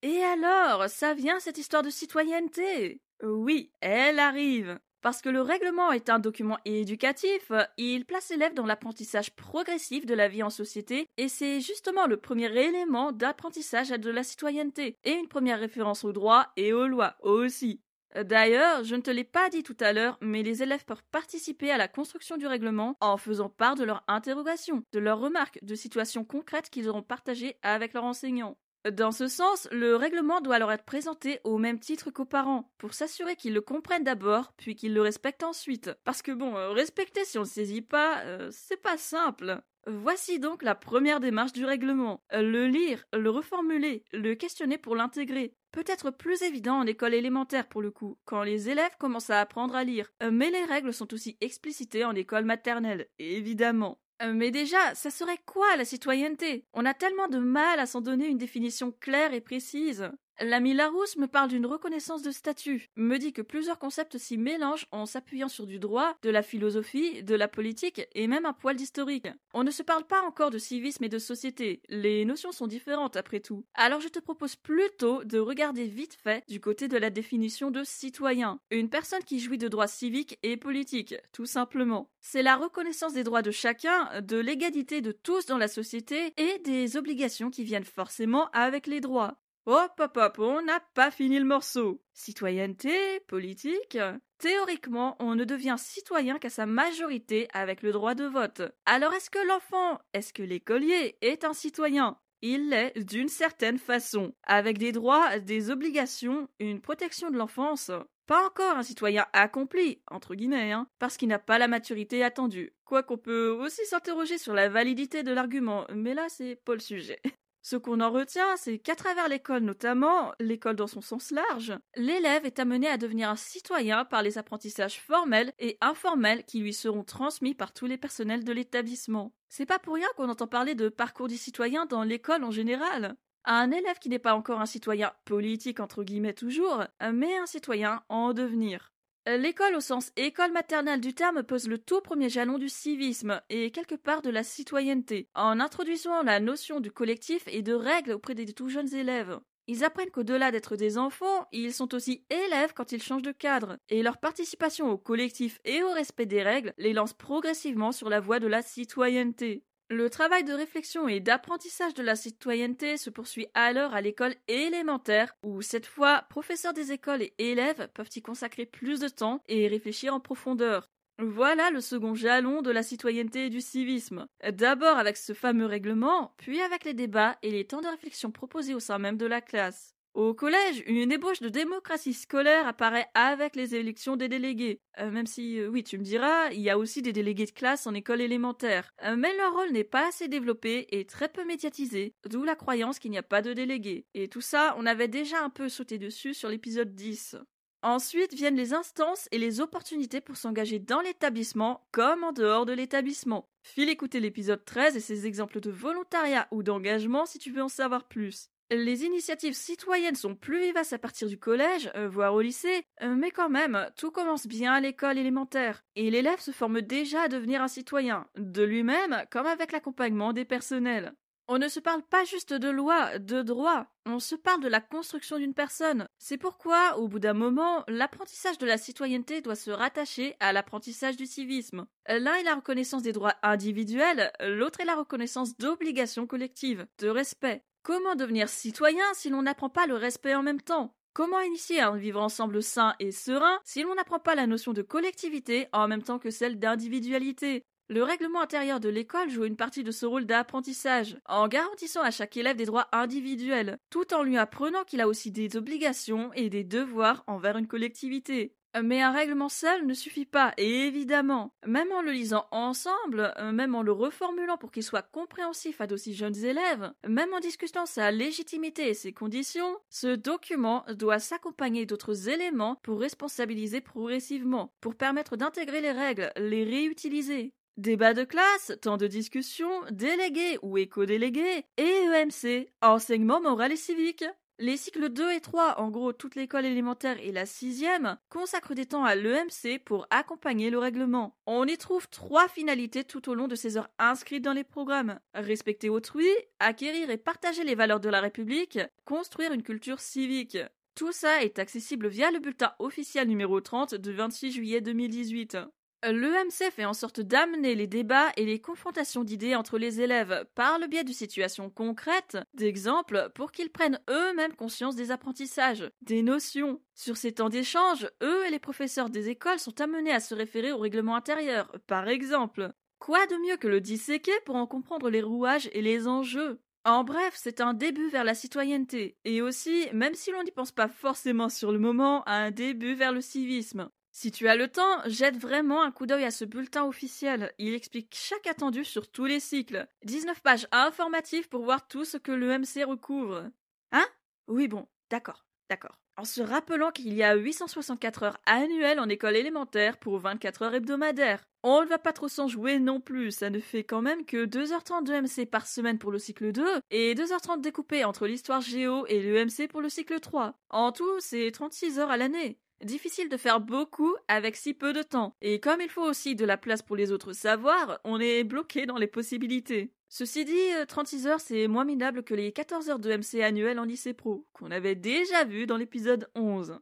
Et 0.06 0.22
alors, 0.22 0.88
ça 0.88 1.14
vient 1.14 1.40
cette 1.40 1.58
histoire 1.58 1.82
de 1.82 1.90
citoyenneté? 1.90 3.00
Oui, 3.24 3.72
elle 3.80 4.20
arrive. 4.20 4.78
Parce 5.00 5.20
que 5.20 5.28
le 5.28 5.40
règlement 5.40 5.90
est 5.90 6.08
un 6.08 6.20
document 6.20 6.58
éducatif, 6.64 7.50
il 7.76 8.06
place 8.06 8.30
l'élève 8.30 8.54
dans 8.54 8.66
l'apprentissage 8.66 9.34
progressif 9.34 10.06
de 10.06 10.14
la 10.14 10.28
vie 10.28 10.44
en 10.44 10.50
société, 10.50 11.08
et 11.16 11.28
c'est 11.28 11.60
justement 11.60 12.06
le 12.06 12.18
premier 12.18 12.56
élément 12.56 13.10
d'apprentissage 13.10 13.88
de 13.88 14.10
la 14.10 14.22
citoyenneté, 14.22 14.96
et 15.02 15.14
une 15.14 15.26
première 15.26 15.58
référence 15.58 16.04
aux 16.04 16.12
droits 16.12 16.52
et 16.56 16.72
aux 16.72 16.86
lois 16.86 17.16
aussi. 17.22 17.80
D'ailleurs, 18.14 18.84
je 18.84 18.94
ne 18.94 19.02
te 19.02 19.10
l'ai 19.10 19.24
pas 19.24 19.50
dit 19.50 19.64
tout 19.64 19.76
à 19.80 19.92
l'heure, 19.92 20.18
mais 20.20 20.44
les 20.44 20.62
élèves 20.62 20.84
peuvent 20.84 21.02
participer 21.10 21.72
à 21.72 21.78
la 21.78 21.88
construction 21.88 22.36
du 22.36 22.46
règlement 22.46 22.94
en 23.00 23.16
faisant 23.16 23.48
part 23.48 23.74
de 23.74 23.82
leurs 23.82 24.04
interrogations, 24.06 24.84
de 24.92 25.00
leurs 25.00 25.18
remarques, 25.18 25.58
de 25.62 25.74
situations 25.74 26.24
concrètes 26.24 26.70
qu'ils 26.70 26.88
auront 26.88 27.02
partagées 27.02 27.56
avec 27.62 27.92
leurs 27.92 28.04
enseignants. 28.04 28.56
Dans 28.92 29.10
ce 29.10 29.26
sens, 29.26 29.68
le 29.72 29.96
règlement 29.96 30.40
doit 30.40 30.56
alors 30.56 30.70
être 30.70 30.84
présenté 30.84 31.40
au 31.44 31.58
même 31.58 31.80
titre 31.80 32.10
qu'aux 32.10 32.24
parents, 32.24 32.70
pour 32.78 32.94
s'assurer 32.94 33.34
qu'ils 33.34 33.54
le 33.54 33.60
comprennent 33.60 34.04
d'abord, 34.04 34.52
puis 34.56 34.76
qu'ils 34.76 34.94
le 34.94 35.02
respectent 35.02 35.42
ensuite. 35.42 35.90
Parce 36.04 36.22
que 36.22 36.32
bon, 36.32 36.56
euh, 36.56 36.70
respecter 36.70 37.24
si 37.24 37.38
on 37.38 37.42
ne 37.42 37.46
saisit 37.46 37.82
pas, 37.82 38.20
euh, 38.24 38.48
c'est 38.52 38.80
pas 38.80 38.96
simple. 38.96 39.60
Voici 39.88 40.40
donc 40.40 40.62
la 40.62 40.74
première 40.74 41.20
démarche 41.20 41.52
du 41.52 41.64
règlement. 41.64 42.22
Le 42.32 42.66
lire, 42.66 43.04
le 43.12 43.30
reformuler, 43.30 44.04
le 44.12 44.34
questionner 44.34 44.78
pour 44.78 44.96
l'intégrer. 44.96 45.54
Peut 45.72 45.84
être 45.86 46.10
plus 46.10 46.42
évident 46.42 46.78
en 46.78 46.86
école 46.86 47.14
élémentaire 47.14 47.68
pour 47.68 47.82
le 47.82 47.90
coup, 47.90 48.18
quand 48.24 48.42
les 48.42 48.68
élèves 48.68 48.96
commencent 48.98 49.30
à 49.30 49.40
apprendre 49.40 49.76
à 49.76 49.84
lire. 49.84 50.10
Mais 50.32 50.50
les 50.50 50.64
règles 50.64 50.92
sont 50.92 51.12
aussi 51.14 51.36
explicitées 51.40 52.04
en 52.04 52.14
école 52.14 52.44
maternelle, 52.44 53.06
évidemment. 53.18 54.00
Euh, 54.22 54.32
mais 54.34 54.50
déjà, 54.50 54.94
ça 54.94 55.10
serait 55.10 55.38
quoi 55.46 55.76
la 55.76 55.84
citoyenneté? 55.84 56.66
On 56.72 56.84
a 56.86 56.94
tellement 56.94 57.28
de 57.28 57.38
mal 57.38 57.78
à 57.80 57.86
s'en 57.86 58.00
donner 58.00 58.26
une 58.28 58.38
définition 58.38 58.92
claire 58.92 59.32
et 59.34 59.40
précise. 59.40 60.10
L'ami 60.40 60.74
Larousse 60.74 61.16
me 61.16 61.28
parle 61.28 61.48
d'une 61.48 61.64
reconnaissance 61.64 62.20
de 62.20 62.30
statut, 62.30 62.90
me 62.96 63.16
dit 63.16 63.32
que 63.32 63.40
plusieurs 63.40 63.78
concepts 63.78 64.18
s'y 64.18 64.36
mélangent 64.36 64.86
en 64.90 65.06
s'appuyant 65.06 65.48
sur 65.48 65.66
du 65.66 65.78
droit, 65.78 66.14
de 66.22 66.28
la 66.28 66.42
philosophie, 66.42 67.22
de 67.22 67.34
la 67.34 67.48
politique 67.48 68.06
et 68.14 68.26
même 68.26 68.44
un 68.44 68.52
poil 68.52 68.76
d'historique. 68.76 69.28
On 69.54 69.64
ne 69.64 69.70
se 69.70 69.82
parle 69.82 70.04
pas 70.04 70.20
encore 70.22 70.50
de 70.50 70.58
civisme 70.58 71.04
et 71.04 71.08
de 71.08 71.18
société, 71.18 71.80
les 71.88 72.26
notions 72.26 72.52
sont 72.52 72.66
différentes 72.66 73.16
après 73.16 73.40
tout. 73.40 73.64
Alors 73.74 74.00
je 74.00 74.08
te 74.08 74.18
propose 74.18 74.56
plutôt 74.56 75.24
de 75.24 75.38
regarder 75.38 75.86
vite 75.86 76.18
fait 76.22 76.44
du 76.48 76.60
côté 76.60 76.86
de 76.86 76.98
la 76.98 77.08
définition 77.08 77.70
de 77.70 77.82
citoyen, 77.82 78.60
une 78.70 78.90
personne 78.90 79.24
qui 79.24 79.40
jouit 79.40 79.58
de 79.58 79.68
droits 79.68 79.86
civiques 79.86 80.38
et 80.42 80.58
politiques, 80.58 81.14
tout 81.32 81.46
simplement. 81.46 82.10
C'est 82.20 82.42
la 82.42 82.56
reconnaissance 82.56 83.14
des 83.14 83.24
droits 83.24 83.42
de 83.42 83.50
chacun, 83.50 84.20
de 84.20 84.36
l'égalité 84.36 85.00
de 85.00 85.12
tous 85.12 85.46
dans 85.46 85.58
la 85.58 85.68
société 85.68 86.34
et 86.36 86.58
des 86.58 86.98
obligations 86.98 87.50
qui 87.50 87.64
viennent 87.64 87.84
forcément 87.84 88.50
avec 88.50 88.86
les 88.86 89.00
droits. 89.00 89.38
Hop 89.68 89.98
hop 89.98 90.16
hop, 90.16 90.38
on 90.38 90.62
n'a 90.62 90.78
pas 90.94 91.10
fini 91.10 91.40
le 91.40 91.44
morceau. 91.44 92.00
Citoyenneté, 92.12 93.18
politique. 93.26 93.98
Théoriquement, 94.38 95.16
on 95.18 95.34
ne 95.34 95.42
devient 95.42 95.74
citoyen 95.76 96.38
qu'à 96.38 96.50
sa 96.50 96.66
majorité 96.66 97.48
avec 97.52 97.82
le 97.82 97.90
droit 97.90 98.14
de 98.14 98.26
vote. 98.26 98.62
Alors 98.84 99.12
est-ce 99.12 99.28
que 99.28 99.44
l'enfant, 99.48 99.98
est-ce 100.12 100.32
que 100.32 100.44
l'écolier 100.44 101.18
est 101.20 101.42
un 101.42 101.52
citoyen? 101.52 102.16
Il 102.42 102.68
l'est 102.68 102.96
d'une 102.96 103.26
certaine 103.26 103.78
façon, 103.78 104.36
avec 104.44 104.78
des 104.78 104.92
droits, 104.92 105.40
des 105.40 105.72
obligations, 105.72 106.48
une 106.60 106.80
protection 106.80 107.30
de 107.30 107.36
l'enfance. 107.36 107.90
Pas 108.28 108.46
encore 108.46 108.76
un 108.76 108.84
citoyen 108.84 109.26
accompli, 109.32 110.00
entre 110.08 110.36
guillemets, 110.36 110.70
hein, 110.70 110.86
parce 111.00 111.16
qu'il 111.16 111.28
n'a 111.28 111.40
pas 111.40 111.58
la 111.58 111.66
maturité 111.66 112.22
attendue. 112.22 112.72
Quoiqu'on 112.84 113.18
peut 113.18 113.48
aussi 113.48 113.84
s'interroger 113.86 114.38
sur 114.38 114.54
la 114.54 114.68
validité 114.68 115.24
de 115.24 115.32
l'argument, 115.32 115.86
mais 115.92 116.14
là 116.14 116.28
c'est 116.28 116.54
pas 116.54 116.74
le 116.74 116.78
sujet. 116.78 117.20
Ce 117.68 117.74
qu'on 117.74 117.98
en 117.98 118.12
retient, 118.12 118.56
c'est 118.56 118.78
qu'à 118.78 118.94
travers 118.94 119.28
l'école 119.28 119.64
notamment, 119.64 120.30
l'école 120.38 120.76
dans 120.76 120.86
son 120.86 121.00
sens 121.00 121.32
large, 121.32 121.76
l'élève 121.96 122.46
est 122.46 122.60
amené 122.60 122.86
à 122.86 122.96
devenir 122.96 123.28
un 123.28 123.34
citoyen 123.34 124.04
par 124.04 124.22
les 124.22 124.38
apprentissages 124.38 125.00
formels 125.00 125.52
et 125.58 125.76
informels 125.80 126.44
qui 126.44 126.60
lui 126.60 126.72
seront 126.72 127.02
transmis 127.02 127.56
par 127.56 127.72
tous 127.72 127.86
les 127.86 127.98
personnels 127.98 128.44
de 128.44 128.52
l'établissement. 128.52 129.34
C'est 129.48 129.66
pas 129.66 129.80
pour 129.80 129.94
rien 129.94 130.06
qu'on 130.16 130.28
entend 130.28 130.46
parler 130.46 130.76
de 130.76 130.88
parcours 130.88 131.26
du 131.26 131.36
citoyen 131.36 131.86
dans 131.86 132.04
l'école 132.04 132.44
en 132.44 132.52
général. 132.52 133.16
Un 133.44 133.72
élève 133.72 133.98
qui 133.98 134.10
n'est 134.10 134.20
pas 134.20 134.36
encore 134.36 134.60
un 134.60 134.66
citoyen 134.66 135.12
politique 135.24 135.80
entre 135.80 136.04
guillemets 136.04 136.34
toujours, 136.34 136.84
mais 137.12 137.36
un 137.36 137.46
citoyen 137.46 138.04
en 138.08 138.32
devenir. 138.32 138.92
L'école 139.28 139.74
au 139.74 139.80
sens 139.80 140.12
école 140.14 140.52
maternelle 140.52 141.00
du 141.00 141.12
terme 141.12 141.42
pose 141.42 141.66
le 141.66 141.78
tout 141.78 142.00
premier 142.00 142.28
jalon 142.28 142.58
du 142.58 142.68
civisme 142.68 143.42
et 143.50 143.72
quelque 143.72 143.96
part 143.96 144.22
de 144.22 144.30
la 144.30 144.44
citoyenneté, 144.44 145.28
en 145.34 145.58
introduisant 145.58 146.22
la 146.22 146.38
notion 146.38 146.78
du 146.78 146.92
collectif 146.92 147.42
et 147.48 147.62
de 147.62 147.72
règles 147.72 148.12
auprès 148.12 148.36
des 148.36 148.46
tout 148.52 148.68
jeunes 148.68 148.94
élèves. 148.94 149.40
Ils 149.66 149.82
apprennent 149.82 150.12
qu'au-delà 150.12 150.52
d'être 150.52 150.76
des 150.76 150.96
enfants, 150.96 151.48
ils 151.50 151.74
sont 151.74 151.92
aussi 151.92 152.24
élèves 152.30 152.72
quand 152.72 152.92
ils 152.92 153.02
changent 153.02 153.22
de 153.22 153.32
cadre, 153.32 153.78
et 153.88 154.04
leur 154.04 154.18
participation 154.18 154.92
au 154.92 154.96
collectif 154.96 155.58
et 155.64 155.82
au 155.82 155.90
respect 155.90 156.26
des 156.26 156.44
règles 156.44 156.72
les 156.78 156.92
lance 156.92 157.12
progressivement 157.12 157.90
sur 157.90 158.08
la 158.08 158.20
voie 158.20 158.38
de 158.38 158.46
la 158.46 158.62
citoyenneté. 158.62 159.64
Le 159.88 160.10
travail 160.10 160.42
de 160.42 160.52
réflexion 160.52 161.06
et 161.06 161.20
d'apprentissage 161.20 161.94
de 161.94 162.02
la 162.02 162.16
citoyenneté 162.16 162.96
se 162.96 163.08
poursuit 163.08 163.46
alors 163.54 163.94
à 163.94 164.00
l'école 164.00 164.34
élémentaire, 164.48 165.36
où 165.44 165.62
cette 165.62 165.86
fois, 165.86 166.26
professeurs 166.28 166.72
des 166.72 166.90
écoles 166.90 167.22
et 167.22 167.34
élèves 167.38 167.88
peuvent 167.94 168.10
y 168.16 168.20
consacrer 168.20 168.66
plus 168.66 168.98
de 168.98 169.06
temps 169.06 169.44
et 169.46 169.68
réfléchir 169.68 170.12
en 170.12 170.18
profondeur. 170.18 170.90
Voilà 171.18 171.70
le 171.70 171.80
second 171.80 172.14
jalon 172.14 172.62
de 172.62 172.70
la 172.72 172.82
citoyenneté 172.82 173.46
et 173.46 173.50
du 173.50 173.60
civisme. 173.60 174.26
D'abord 174.50 174.98
avec 174.98 175.16
ce 175.16 175.32
fameux 175.34 175.66
règlement, 175.66 176.34
puis 176.36 176.60
avec 176.60 176.84
les 176.84 176.92
débats 176.92 177.38
et 177.42 177.52
les 177.52 177.66
temps 177.66 177.80
de 177.80 177.86
réflexion 177.86 178.32
proposés 178.32 178.74
au 178.74 178.80
sein 178.80 178.98
même 178.98 179.16
de 179.16 179.26
la 179.26 179.40
classe. 179.40 179.95
Au 180.16 180.32
collège, 180.32 180.82
une 180.86 181.12
ébauche 181.12 181.40
de 181.40 181.50
démocratie 181.50 182.14
scolaire 182.14 182.66
apparaît 182.66 183.06
avec 183.12 183.54
les 183.54 183.74
élections 183.74 184.16
des 184.16 184.30
délégués. 184.30 184.80
Euh, 184.98 185.10
même 185.10 185.26
si, 185.26 185.60
euh, 185.60 185.68
oui, 185.68 185.84
tu 185.84 185.98
me 185.98 186.02
diras, 186.02 186.48
il 186.52 186.62
y 186.62 186.70
a 186.70 186.78
aussi 186.78 187.02
des 187.02 187.12
délégués 187.12 187.44
de 187.44 187.50
classe 187.50 187.86
en 187.86 187.92
école 187.92 188.22
élémentaire. 188.22 188.94
Euh, 189.04 189.14
mais 189.14 189.36
leur 189.36 189.52
rôle 189.52 189.72
n'est 189.72 189.84
pas 189.84 190.08
assez 190.08 190.26
développé 190.28 190.86
et 190.88 191.04
très 191.04 191.28
peu 191.28 191.44
médiatisé, 191.44 192.14
d'où 192.30 192.44
la 192.44 192.56
croyance 192.56 192.98
qu'il 192.98 193.10
n'y 193.10 193.18
a 193.18 193.22
pas 193.22 193.42
de 193.42 193.52
délégués. 193.52 194.06
Et 194.14 194.28
tout 194.28 194.40
ça, 194.40 194.74
on 194.78 194.86
avait 194.86 195.06
déjà 195.06 195.42
un 195.44 195.50
peu 195.50 195.68
sauté 195.68 195.98
dessus 195.98 196.32
sur 196.32 196.48
l'épisode 196.48 196.94
10. 196.94 197.36
Ensuite 197.82 198.32
viennent 198.32 198.56
les 198.56 198.72
instances 198.72 199.28
et 199.32 199.38
les 199.38 199.60
opportunités 199.60 200.22
pour 200.22 200.38
s'engager 200.38 200.78
dans 200.78 201.02
l'établissement 201.02 201.86
comme 201.92 202.24
en 202.24 202.32
dehors 202.32 202.64
de 202.64 202.72
l'établissement. 202.72 203.50
File 203.62 203.90
écouter 203.90 204.20
l'épisode 204.20 204.64
13 204.64 204.96
et 204.96 205.00
ses 205.00 205.26
exemples 205.26 205.60
de 205.60 205.70
volontariat 205.70 206.48
ou 206.52 206.62
d'engagement 206.62 207.26
si 207.26 207.38
tu 207.38 207.50
veux 207.50 207.62
en 207.62 207.68
savoir 207.68 208.08
plus. 208.08 208.48
Les 208.70 209.04
initiatives 209.04 209.54
citoyennes 209.54 210.16
sont 210.16 210.34
plus 210.34 210.60
vivaces 210.60 210.92
à 210.92 210.98
partir 210.98 211.28
du 211.28 211.38
collège, 211.38 211.88
euh, 211.94 212.08
voire 212.08 212.34
au 212.34 212.40
lycée, 212.40 212.82
euh, 213.00 213.14
mais 213.14 213.30
quand 213.30 213.48
même, 213.48 213.88
tout 213.96 214.10
commence 214.10 214.48
bien 214.48 214.72
à 214.72 214.80
l'école 214.80 215.18
élémentaire, 215.18 215.84
et 215.94 216.10
l'élève 216.10 216.40
se 216.40 216.50
forme 216.50 216.80
déjà 216.80 217.22
à 217.22 217.28
devenir 217.28 217.62
un 217.62 217.68
citoyen, 217.68 218.26
de 218.36 218.64
lui-même 218.64 219.22
comme 219.30 219.46
avec 219.46 219.70
l'accompagnement 219.70 220.32
des 220.32 220.44
personnels. 220.44 221.14
On 221.46 221.58
ne 221.58 221.68
se 221.68 221.78
parle 221.78 222.02
pas 222.02 222.24
juste 222.24 222.52
de 222.52 222.68
loi, 222.68 223.20
de 223.20 223.40
droit, 223.40 223.86
on 224.04 224.18
se 224.18 224.34
parle 224.34 224.60
de 224.60 224.68
la 224.68 224.80
construction 224.80 225.38
d'une 225.38 225.54
personne. 225.54 226.08
C'est 226.18 226.36
pourquoi, 226.36 226.98
au 226.98 227.06
bout 227.06 227.20
d'un 227.20 227.34
moment, 227.34 227.84
l'apprentissage 227.86 228.58
de 228.58 228.66
la 228.66 228.78
citoyenneté 228.78 229.42
doit 229.42 229.54
se 229.54 229.70
rattacher 229.70 230.34
à 230.40 230.52
l'apprentissage 230.52 231.16
du 231.16 231.26
civisme. 231.26 231.86
L'un 232.08 232.34
est 232.34 232.42
la 232.42 232.56
reconnaissance 232.56 233.02
des 233.02 233.12
droits 233.12 233.36
individuels, 233.44 234.32
l'autre 234.40 234.80
est 234.80 234.86
la 234.86 234.96
reconnaissance 234.96 235.56
d'obligations 235.56 236.26
collectives, 236.26 236.84
de 236.98 237.08
respect. 237.08 237.62
Comment 237.86 238.16
devenir 238.16 238.48
citoyen 238.48 239.04
si 239.14 239.30
l'on 239.30 239.42
n'apprend 239.42 239.68
pas 239.70 239.86
le 239.86 239.94
respect 239.94 240.34
en 240.34 240.42
même 240.42 240.60
temps? 240.60 240.92
Comment 241.12 241.38
initier 241.38 241.80
un 241.80 241.94
vivre 241.94 242.20
ensemble 242.20 242.60
sain 242.60 242.96
et 242.98 243.12
serein 243.12 243.60
si 243.62 243.84
l'on 243.84 243.94
n'apprend 243.94 244.18
pas 244.18 244.34
la 244.34 244.48
notion 244.48 244.72
de 244.72 244.82
collectivité 244.82 245.68
en 245.72 245.86
même 245.86 246.02
temps 246.02 246.18
que 246.18 246.32
celle 246.32 246.58
d'individualité? 246.58 247.62
Le 247.88 248.02
règlement 248.02 248.40
intérieur 248.40 248.80
de 248.80 248.88
l'école 248.88 249.30
joue 249.30 249.44
une 249.44 249.54
partie 249.54 249.84
de 249.84 249.92
ce 249.92 250.04
rôle 250.04 250.26
d'apprentissage, 250.26 251.16
en 251.26 251.46
garantissant 251.46 252.02
à 252.02 252.10
chaque 252.10 252.36
élève 252.36 252.56
des 252.56 252.66
droits 252.66 252.88
individuels, 252.90 253.78
tout 253.88 254.12
en 254.12 254.24
lui 254.24 254.36
apprenant 254.36 254.82
qu'il 254.82 255.00
a 255.00 255.06
aussi 255.06 255.30
des 255.30 255.56
obligations 255.56 256.32
et 256.32 256.50
des 256.50 256.64
devoirs 256.64 257.22
envers 257.28 257.56
une 257.56 257.68
collectivité. 257.68 258.55
Mais 258.82 259.00
un 259.00 259.12
règlement 259.12 259.48
seul 259.48 259.86
ne 259.86 259.94
suffit 259.94 260.26
pas, 260.26 260.52
et 260.56 260.86
évidemment. 260.86 261.52
Même 261.66 261.92
en 261.92 262.02
le 262.02 262.12
lisant 262.12 262.46
ensemble, 262.50 263.32
même 263.52 263.74
en 263.74 263.82
le 263.82 263.92
reformulant 263.92 264.58
pour 264.58 264.70
qu'il 264.70 264.82
soit 264.82 265.02
compréhensif 265.02 265.80
à 265.80 265.86
d'aussi 265.86 266.14
jeunes 266.14 266.36
élèves, 266.44 266.92
même 267.06 267.32
en 267.32 267.40
discutant 267.40 267.86
sa 267.86 268.10
légitimité 268.10 268.88
et 268.88 268.94
ses 268.94 269.12
conditions, 269.12 269.76
ce 269.90 270.14
document 270.14 270.84
doit 270.94 271.18
s'accompagner 271.18 271.86
d'autres 271.86 272.28
éléments 272.28 272.76
pour 272.82 273.00
responsabiliser 273.00 273.80
progressivement, 273.80 274.72
pour 274.80 274.94
permettre 274.94 275.36
d'intégrer 275.36 275.80
les 275.80 275.92
règles, 275.92 276.32
les 276.36 276.64
réutiliser. 276.64 277.52
Débat 277.76 278.14
de 278.14 278.24
classe, 278.24 278.72
temps 278.80 278.96
de 278.96 279.06
discussion, 279.06 279.68
délégués 279.90 280.58
ou 280.62 280.78
éco-délégués, 280.78 281.64
et 281.76 281.82
EMC, 281.82 282.70
enseignement 282.80 283.40
moral 283.40 283.70
et 283.72 283.76
civique. 283.76 284.24
Les 284.58 284.78
cycles 284.78 285.10
2 285.10 285.32
et 285.32 285.40
3, 285.40 285.80
en 285.80 285.90
gros 285.90 286.14
toute 286.14 286.34
l'école 286.34 286.64
élémentaire 286.64 287.18
et 287.22 287.30
la 287.30 287.44
sixième, 287.44 288.16
consacrent 288.30 288.74
des 288.74 288.86
temps 288.86 289.04
à 289.04 289.14
l'EMC 289.14 289.78
pour 289.84 290.06
accompagner 290.08 290.70
le 290.70 290.78
règlement. 290.78 291.36
On 291.44 291.66
y 291.66 291.76
trouve 291.76 292.08
trois 292.08 292.48
finalités 292.48 293.04
tout 293.04 293.28
au 293.28 293.34
long 293.34 293.48
de 293.48 293.54
ces 293.54 293.76
heures 293.76 293.90
inscrites 293.98 294.42
dans 294.42 294.54
les 294.54 294.64
programmes. 294.64 295.20
Respecter 295.34 295.90
autrui, 295.90 296.28
acquérir 296.58 297.10
et 297.10 297.18
partager 297.18 297.64
les 297.64 297.74
valeurs 297.74 298.00
de 298.00 298.08
la 298.08 298.22
République, 298.22 298.78
construire 299.04 299.52
une 299.52 299.62
culture 299.62 300.00
civique. 300.00 300.56
Tout 300.94 301.12
ça 301.12 301.42
est 301.42 301.58
accessible 301.58 302.08
via 302.08 302.30
le 302.30 302.38
bulletin 302.38 302.72
officiel 302.78 303.28
numéro 303.28 303.60
30 303.60 303.96
du 303.96 304.14
26 304.14 304.52
juillet 304.52 304.80
2018. 304.80 305.58
L'EMC 306.02 306.70
fait 306.70 306.84
en 306.84 306.92
sorte 306.92 307.20
d'amener 307.20 307.74
les 307.74 307.86
débats 307.86 308.30
et 308.36 308.44
les 308.44 308.60
confrontations 308.60 309.24
d'idées 309.24 309.56
entre 309.56 309.78
les 309.78 310.00
élèves 310.00 310.46
par 310.54 310.78
le 310.78 310.86
biais 310.86 311.04
de 311.04 311.12
situations 311.12 311.70
concrètes, 311.70 312.38
d'exemples, 312.54 313.30
pour 313.34 313.50
qu'ils 313.50 313.70
prennent 313.70 314.00
eux-mêmes 314.08 314.54
conscience 314.54 314.94
des 314.94 315.10
apprentissages, 315.10 315.90
des 316.02 316.22
notions. 316.22 316.80
Sur 316.94 317.16
ces 317.16 317.32
temps 317.32 317.48
d'échange, 317.48 318.08
eux 318.22 318.46
et 318.46 318.50
les 318.50 318.58
professeurs 318.58 319.10
des 319.10 319.30
écoles 319.30 319.58
sont 319.58 319.80
amenés 319.80 320.12
à 320.12 320.20
se 320.20 320.34
référer 320.34 320.70
au 320.70 320.78
règlement 320.78 321.16
intérieur, 321.16 321.72
par 321.86 322.08
exemple. 322.08 322.72
Quoi 322.98 323.26
de 323.26 323.36
mieux 323.46 323.56
que 323.56 323.68
le 323.68 323.80
disséquer 323.80 324.38
pour 324.44 324.56
en 324.56 324.66
comprendre 324.66 325.10
les 325.10 325.22
rouages 325.22 325.68
et 325.72 325.82
les 325.82 326.06
enjeux? 326.06 326.60
En 326.84 327.02
bref, 327.02 327.34
c'est 327.34 327.60
un 327.60 327.74
début 327.74 328.08
vers 328.08 328.22
la 328.22 328.34
citoyenneté, 328.34 329.18
et 329.24 329.42
aussi, 329.42 329.88
même 329.92 330.14
si 330.14 330.30
l'on 330.30 330.44
n'y 330.44 330.52
pense 330.52 330.70
pas 330.70 330.88
forcément 330.88 331.48
sur 331.48 331.72
le 331.72 331.80
moment, 331.80 332.22
un 332.28 332.52
début 332.52 332.94
vers 332.94 333.12
le 333.12 333.20
civisme. 333.20 333.90
Si 334.18 334.32
tu 334.32 334.48
as 334.48 334.56
le 334.56 334.68
temps, 334.68 335.02
jette 335.04 335.36
vraiment 335.36 335.82
un 335.82 335.92
coup 335.92 336.06
d'œil 336.06 336.24
à 336.24 336.30
ce 336.30 336.46
bulletin 336.46 336.86
officiel. 336.86 337.52
Il 337.58 337.74
explique 337.74 338.16
chaque 338.18 338.46
attendu 338.46 338.82
sur 338.82 339.10
tous 339.10 339.26
les 339.26 339.40
cycles. 339.40 339.86
19 340.06 340.40
pages 340.40 340.66
informatives 340.72 341.50
pour 341.50 341.64
voir 341.64 341.86
tout 341.86 342.06
ce 342.06 342.16
que 342.16 342.32
l'EMC 342.32 342.88
recouvre. 342.88 343.50
Hein? 343.92 344.06
Oui, 344.48 344.68
bon, 344.68 344.88
d'accord, 345.10 345.44
d'accord. 345.68 345.98
En 346.16 346.24
se 346.24 346.40
rappelant 346.40 346.92
qu'il 346.92 347.12
y 347.12 347.22
a 347.22 347.34
864 347.34 348.22
heures 348.22 348.40
annuelles 348.46 349.00
en 349.00 349.10
école 349.10 349.36
élémentaire 349.36 349.98
pour 349.98 350.18
24 350.18 350.62
heures 350.62 350.74
hebdomadaires. 350.74 351.44
On 351.62 351.82
ne 351.82 351.86
va 351.86 351.98
pas 351.98 352.14
trop 352.14 352.28
s'en 352.28 352.48
jouer 352.48 352.78
non 352.78 353.02
plus, 353.02 353.32
ça 353.32 353.50
ne 353.50 353.60
fait 353.60 353.84
quand 353.84 354.00
même 354.00 354.24
que 354.24 354.46
2h30 354.46 355.04
d'EMC 355.04 355.44
par 355.50 355.66
semaine 355.66 355.98
pour 355.98 356.10
le 356.10 356.18
cycle 356.18 356.52
2 356.52 356.64
et 356.90 357.14
2h30 357.14 357.60
découpées 357.60 358.06
entre 358.06 358.26
l'histoire 358.26 358.62
géo 358.62 359.04
et 359.08 359.20
l'EMC 359.20 359.68
pour 359.68 359.82
le 359.82 359.90
cycle 359.90 360.20
3. 360.20 360.58
En 360.70 360.90
tout, 360.92 361.20
c'est 361.20 361.50
36 361.50 361.98
heures 361.98 362.10
à 362.10 362.16
l'année. 362.16 362.58
Difficile 362.84 363.30
de 363.30 363.38
faire 363.38 363.60
beaucoup 363.60 364.14
avec 364.28 364.54
si 364.54 364.74
peu 364.74 364.92
de 364.92 365.02
temps. 365.02 365.34
Et 365.40 365.60
comme 365.60 365.80
il 365.80 365.88
faut 365.88 366.02
aussi 366.02 366.34
de 366.34 366.44
la 366.44 366.58
place 366.58 366.82
pour 366.82 366.94
les 366.94 367.10
autres 367.10 367.32
savoirs, 367.32 367.98
on 368.04 368.20
est 368.20 368.44
bloqué 368.44 368.84
dans 368.84 368.98
les 368.98 369.06
possibilités. 369.06 369.92
Ceci 370.10 370.44
dit, 370.44 370.86
36 370.86 371.26
euh, 371.26 371.30
heures, 371.30 371.40
c'est 371.40 371.68
moins 371.68 371.86
minable 371.86 372.22
que 372.22 372.34
les 372.34 372.52
14 372.52 372.90
heures 372.90 372.98
de 372.98 373.16
MC 373.16 373.42
annuel 373.42 373.78
en 373.78 373.84
lycée 373.84 374.12
pro, 374.12 374.46
qu'on 374.52 374.70
avait 374.70 374.94
déjà 374.94 375.44
vu 375.44 375.66
dans 375.66 375.78
l'épisode 375.78 376.28
11. 376.34 376.78